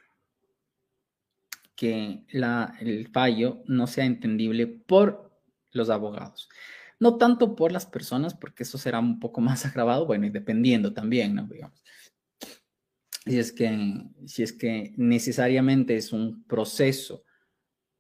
[1.85, 5.31] que la, el fallo no sea entendible por
[5.73, 6.49] los abogados.
[6.99, 10.95] No tanto por las personas, porque eso será un poco más agravado, bueno, y dependiendo
[10.95, 11.47] también, ¿no?
[11.47, 11.85] Digamos.
[13.27, 17.25] Si es que, si es que necesariamente es un proceso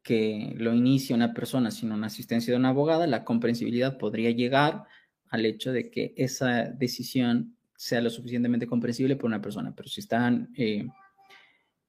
[0.02, 4.84] que lo inicie una persona sin una asistencia de una abogada, la comprensibilidad podría llegar
[5.28, 9.74] al hecho de que esa decisión sea lo suficientemente comprensible por una persona.
[9.76, 10.86] Pero si están eh,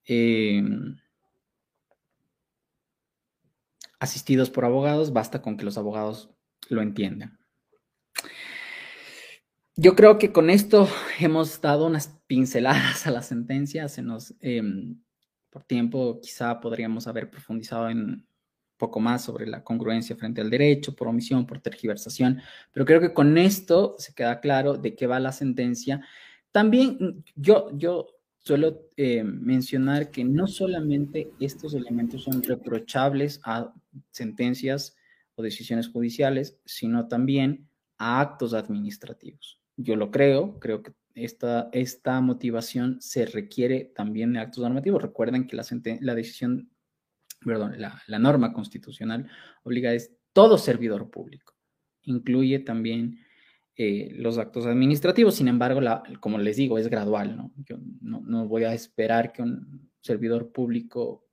[0.04, 0.98] em,
[4.00, 6.30] asistidos por abogados, basta con que los abogados
[6.70, 7.40] lo entiendan.
[9.76, 10.88] Yo creo que con esto
[11.20, 13.90] hemos dado unas pinceladas a la sentencia.
[13.90, 15.02] Se nos em,
[15.50, 18.26] por tiempo quizá podríamos haber profundizado en
[18.78, 22.42] poco más sobre la congruencia frente al derecho, por omisión, por tergiversación,
[22.74, 26.06] pero creo que con esto se queda claro de qué va la sentencia.
[26.52, 28.15] También yo, yo
[28.46, 33.74] suelo eh, mencionar que no solamente estos elementos son reprochables a
[34.12, 34.96] sentencias
[35.34, 37.68] o decisiones judiciales, sino también
[37.98, 39.60] a actos administrativos.
[39.78, 45.02] Yo lo creo, creo que esta, esta motivación se requiere también de actos normativos.
[45.02, 45.66] Recuerden que la,
[46.02, 46.70] la decisión,
[47.44, 49.28] perdón, la, la norma constitucional
[49.64, 49.98] obliga a
[50.34, 51.56] todo servidor público.
[52.04, 53.25] Incluye también
[53.78, 55.36] eh, los actos administrativos.
[55.36, 57.36] Sin embargo, la, como les digo, es gradual.
[57.36, 57.52] ¿no?
[57.66, 61.26] Yo no, voy a esperar que un servidor público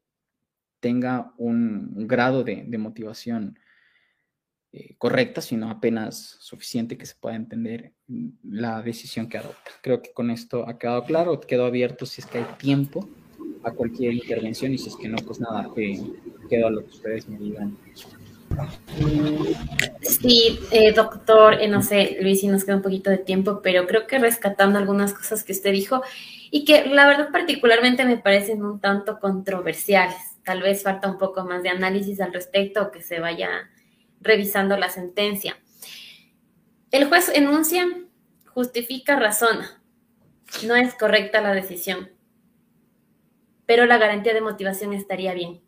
[0.81, 3.59] tenga un, grado de, motivación
[4.73, 7.93] eh, correcta, sino apenas suficiente que se pueda entender
[8.43, 9.71] la decisión que adopta.
[9.81, 13.09] Creo que con esto ha quedado claro, quedó abierto si es que hay tiempo
[13.63, 16.03] a cualquier intervención y si es que no, pues nada, eh,
[16.49, 17.77] quedo a lo que ustedes me digan.
[20.01, 23.87] Sí, eh, doctor, eh, no sé, Luis, si nos queda un poquito de tiempo, pero
[23.87, 26.03] creo que rescatando algunas cosas que usted dijo
[26.51, 30.17] y que la verdad particularmente me parecen un tanto controversiales.
[30.45, 33.49] Tal vez falta un poco más de análisis al respecto o que se vaya
[34.21, 35.57] revisando la sentencia.
[36.91, 37.87] El juez enuncia,
[38.47, 39.83] justifica, razona.
[40.67, 42.11] No es correcta la decisión,
[43.65, 45.63] pero la garantía de motivación estaría bien.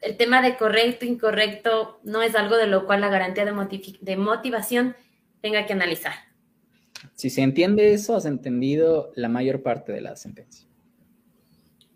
[0.00, 4.96] El tema de correcto, incorrecto, no es algo de lo cual la garantía de, motivación
[5.40, 6.12] tenga que analizar.
[7.14, 10.66] Si se entiende eso, has entendido la mayor parte de la sentencia.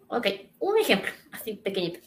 [0.09, 0.27] Ok,
[0.59, 2.01] un ejemplo, así pequeñito.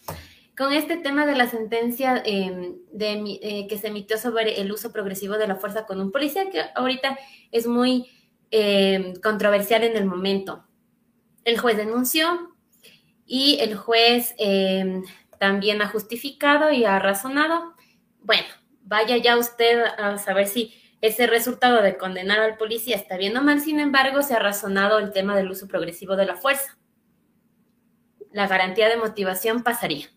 [0.58, 4.92] Con este tema de la sentencia em, de, eh, que se emitió sobre el uso
[4.92, 7.18] progresivo de la fuerza con un policía, que ahorita
[7.52, 8.08] es muy
[8.52, 10.64] em, controversial en el momento.
[11.44, 12.56] El juez denunció
[13.26, 15.04] y el juez em,
[15.40, 17.76] también ha justificado y ha razonado.
[18.22, 18.48] Bueno,
[18.84, 23.44] vaya ya usted a saber si ese resultado de condenar al policía está bien o
[23.44, 26.78] mal, sin embargo, se ha razonado el tema del uso progresivo de la fuerza.
[28.32, 30.08] La garantía de motivación pasaría,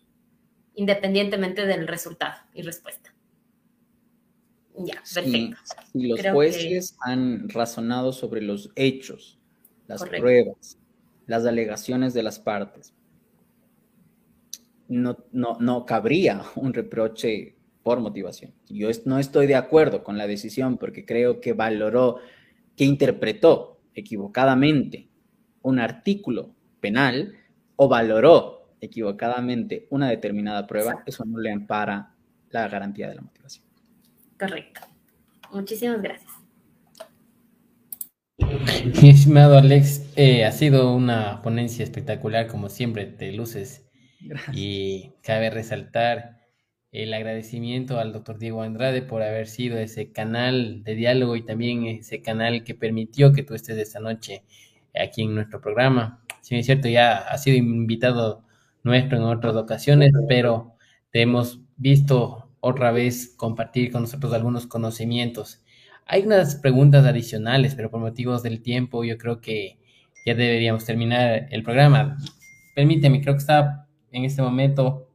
[0.73, 3.13] independientemente del resultado y respuesta.
[4.77, 5.57] Ya, perfecto.
[5.91, 9.37] Si, los jueces han razonado sobre los hechos,
[9.87, 10.77] las pruebas,
[11.27, 12.93] las alegaciones de las partes,
[14.89, 18.53] no, no, cabría un reproche por motivación.
[18.67, 22.17] Yo no estoy de acuerdo con la decisión porque creo que valoró,
[22.75, 25.07] que interpretó equivocadamente
[25.61, 27.35] un artículo penal
[27.75, 32.15] o valoró equivocadamente una determinada prueba, eso no le ampara
[32.49, 33.65] la garantía de la motivación.
[34.37, 34.81] Correcto.
[35.51, 36.31] Muchísimas gracias.
[39.01, 43.88] Mi estimado Alex, eh, ha sido una ponencia espectacular, como siempre, te luces
[44.53, 46.39] y cabe resaltar
[46.91, 51.85] el agradecimiento al doctor Diego Andrade por haber sido ese canal de diálogo y también
[51.85, 54.43] ese canal que permitió que tú estés esta noche
[54.99, 56.23] aquí en nuestro programa.
[56.41, 58.43] Si es cierto, ya ha sido invitado
[58.83, 60.75] nuestro en otras ocasiones, pero
[61.11, 65.63] te hemos visto otra vez compartir con nosotros algunos conocimientos.
[66.05, 69.77] Hay unas preguntas adicionales, pero por motivos del tiempo yo creo que
[70.25, 72.17] ya deberíamos terminar el programa.
[72.75, 75.09] Permíteme, creo que está en este momento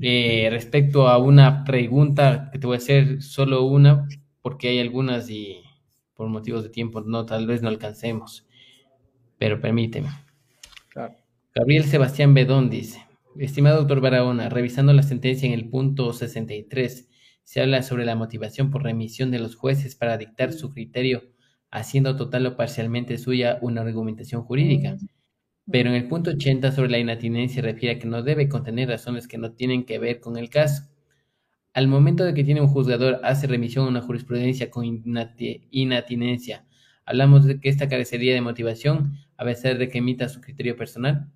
[0.00, 4.08] eh, respecto a una pregunta que te voy a hacer solo una,
[4.42, 5.62] porque hay algunas y
[6.14, 8.46] por motivos de tiempo no, tal vez no alcancemos,
[9.38, 10.08] pero permíteme.
[11.54, 13.04] Gabriel Sebastián Bedón dice,
[13.38, 17.08] estimado doctor Barahona, revisando la sentencia en el punto 63,
[17.42, 21.22] se habla sobre la motivación por remisión de los jueces para dictar su criterio,
[21.70, 24.96] haciendo total o parcialmente suya una argumentación jurídica.
[25.70, 29.28] Pero en el punto 80 sobre la inatinencia refiere a que no debe contener razones
[29.28, 30.84] que no tienen que ver con el caso.
[31.72, 34.84] Al momento de que tiene un juzgador hace remisión a una jurisprudencia con
[35.70, 36.66] inatinencia,
[37.04, 41.30] hablamos de que esta carecería de motivación a pesar de que emita su criterio personal.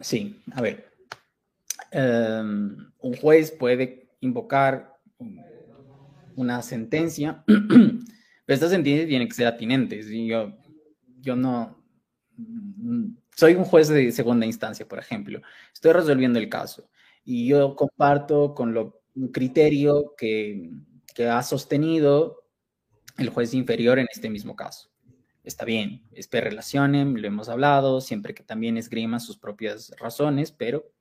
[0.00, 0.92] Sí, a ver.
[1.90, 4.98] Em, un juez puede invocar
[6.36, 10.00] una sentencia, pero esta sentencia tiene que ser atinente.
[10.26, 10.54] Yo
[11.22, 11.82] yo no,
[12.36, 15.40] mm, soy un juez de segunda instancia, por ejemplo,
[15.72, 16.90] estoy resolviendo el caso
[17.24, 19.00] y yo comparto con lo
[19.32, 20.70] criterio que,
[21.14, 22.44] que ha sostenido
[23.18, 24.90] el juez inferior en este mismo caso.
[25.44, 30.92] Está bien, es relacionem, lo hemos hablado, siempre que también esgrima sus propias razones, pero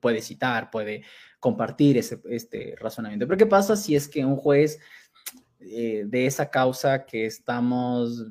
[0.00, 1.04] puede citar, puede
[1.38, 3.26] compartir ese, este razonamiento.
[3.26, 4.80] Pero ¿qué pasa si es que un juez
[5.60, 8.26] eh, de esa causa que estamos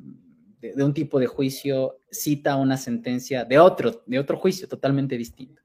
[0.73, 5.61] de, un tipo de juicio cita una sentencia de otro, de otro juicio totalmente distinto.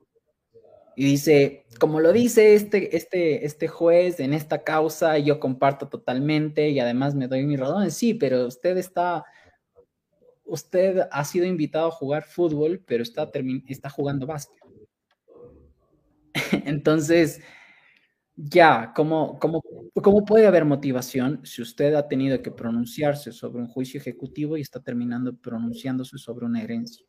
[0.97, 6.69] Y dice, como lo dice este, este, este juez en esta causa, yo comparto totalmente
[6.69, 7.91] y además me doy mi razón.
[7.91, 9.25] Sí, pero usted está,
[10.45, 13.31] usted ha sido invitado a jugar fútbol, pero está,
[13.69, 14.59] está jugando básquet.
[16.67, 17.41] Entonces,
[18.37, 19.63] ya, ¿cómo, cómo,
[20.03, 24.63] ¿cómo puede haber motivación si usted ha tenido que pronunciarse sobre un juicio ejecutivo y
[24.63, 27.05] está terminando pronunciándose sobre una herencia?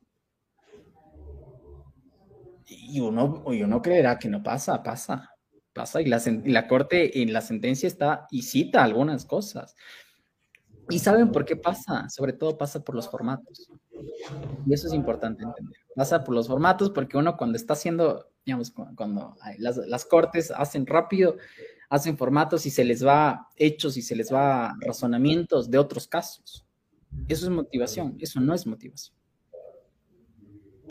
[2.65, 5.29] Y uno, y uno creerá que no pasa, pasa,
[5.73, 6.01] pasa.
[6.01, 9.75] Y la, y la corte en la sentencia está y cita algunas cosas.
[10.89, 12.09] ¿Y saben por qué pasa?
[12.09, 13.69] Sobre todo pasa por los formatos.
[14.65, 15.79] Y eso es importante entender.
[15.95, 21.37] Pasa por los formatos porque uno cuando está haciendo, digamos, cuando las, cortes hacen rápido,
[21.89, 26.65] hacen formatos y se les va hechos y se les va razonamientos de otros casos.
[27.27, 29.21] Eso es motivación, eso no es motivación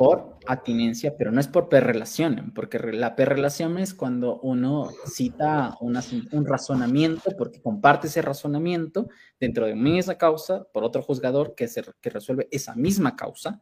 [0.01, 6.47] por atinencia, pero no es por perrelación, porque la perrelación es cuando uno cita un
[6.47, 11.83] razonamiento, porque comparte ese razonamiento dentro de una misma causa por otro juzgador que, se,
[12.01, 13.61] que resuelve esa misma causa,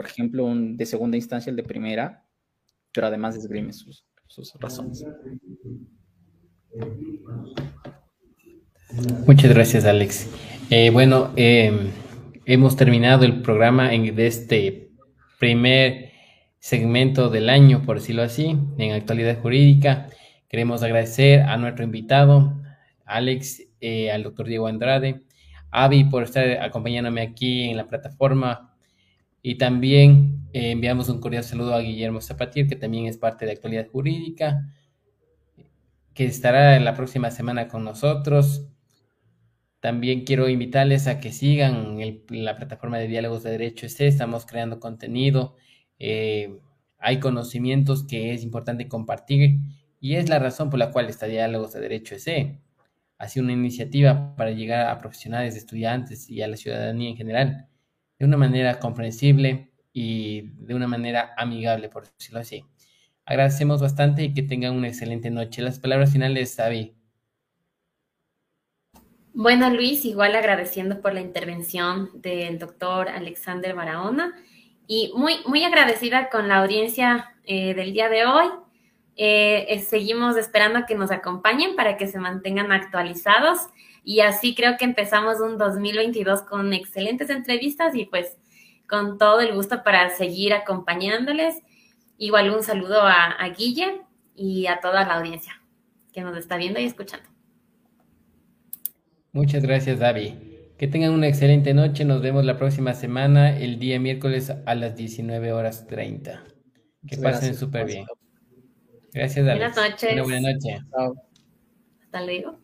[0.00, 2.24] por ejemplo, un de segunda instancia, el de primera,
[2.90, 4.06] pero además esgrime sus,
[4.58, 5.04] razones.
[9.26, 10.26] Muchas gracias, Alex.
[10.70, 11.90] Eh, bueno, eh,
[12.46, 14.90] hemos terminado el programa en, de este
[15.38, 16.12] primer
[16.58, 20.08] segmento del año, por decirlo así, en actualidad jurídica.
[20.48, 22.58] Queremos agradecer a nuestro invitado,
[23.04, 25.24] Alex, eh, al doctor Diego Andrade,
[25.70, 28.69] Avi por estar acompañándome aquí en la plataforma
[29.42, 33.52] y también eh, enviamos un cordial saludo a Guillermo Zapatier, que también es parte de
[33.52, 34.66] actualidad jurídica,
[36.14, 38.66] que estará la próxima semana con nosotros.
[39.80, 41.98] También quiero invitarles a que sigan
[42.28, 44.06] la plataforma de diálogos de derecho este.
[44.06, 45.56] Estamos creando contenido.
[45.98, 46.60] Eh,
[46.98, 49.58] hay conocimientos que es importante compartir
[50.00, 52.60] y es la razón por la cual está Diálogos de Derecho ese.
[53.18, 57.69] Ha sido una iniciativa para llegar a profesionales, estudiantes y a la ciudadanía en general
[58.20, 62.64] de una manera comprensible y de una manera amigable, por decirlo así.
[63.24, 65.62] Agradecemos bastante y que tengan una excelente noche.
[65.62, 66.94] Las palabras finales, Xavi.
[69.32, 74.34] Bueno, Luis, igual agradeciendo por la intervención del doctor Alexander Barahona
[74.86, 78.48] y muy, muy agradecida con la audiencia eh, del día de hoy.
[79.16, 83.60] Eh, eh, seguimos esperando que nos acompañen para que se mantengan actualizados
[84.04, 88.36] y así creo que empezamos un 2022 con excelentes entrevistas y pues
[88.88, 91.62] con todo el gusto para seguir acompañándoles.
[92.18, 94.02] Igual un saludo a, a Guille
[94.34, 95.60] y a toda la audiencia
[96.12, 97.28] que nos está viendo y escuchando.
[99.32, 100.34] Muchas gracias, David.
[100.76, 102.04] Que tengan una excelente noche.
[102.04, 106.42] Nos vemos la próxima semana, el día miércoles a las 19 horas 30.
[107.06, 108.06] Que pasen súper bien.
[109.12, 109.60] Gracias, David.
[109.60, 110.12] Buenas noches.
[110.14, 110.78] Una buena noche.
[112.02, 112.58] Hasta luego.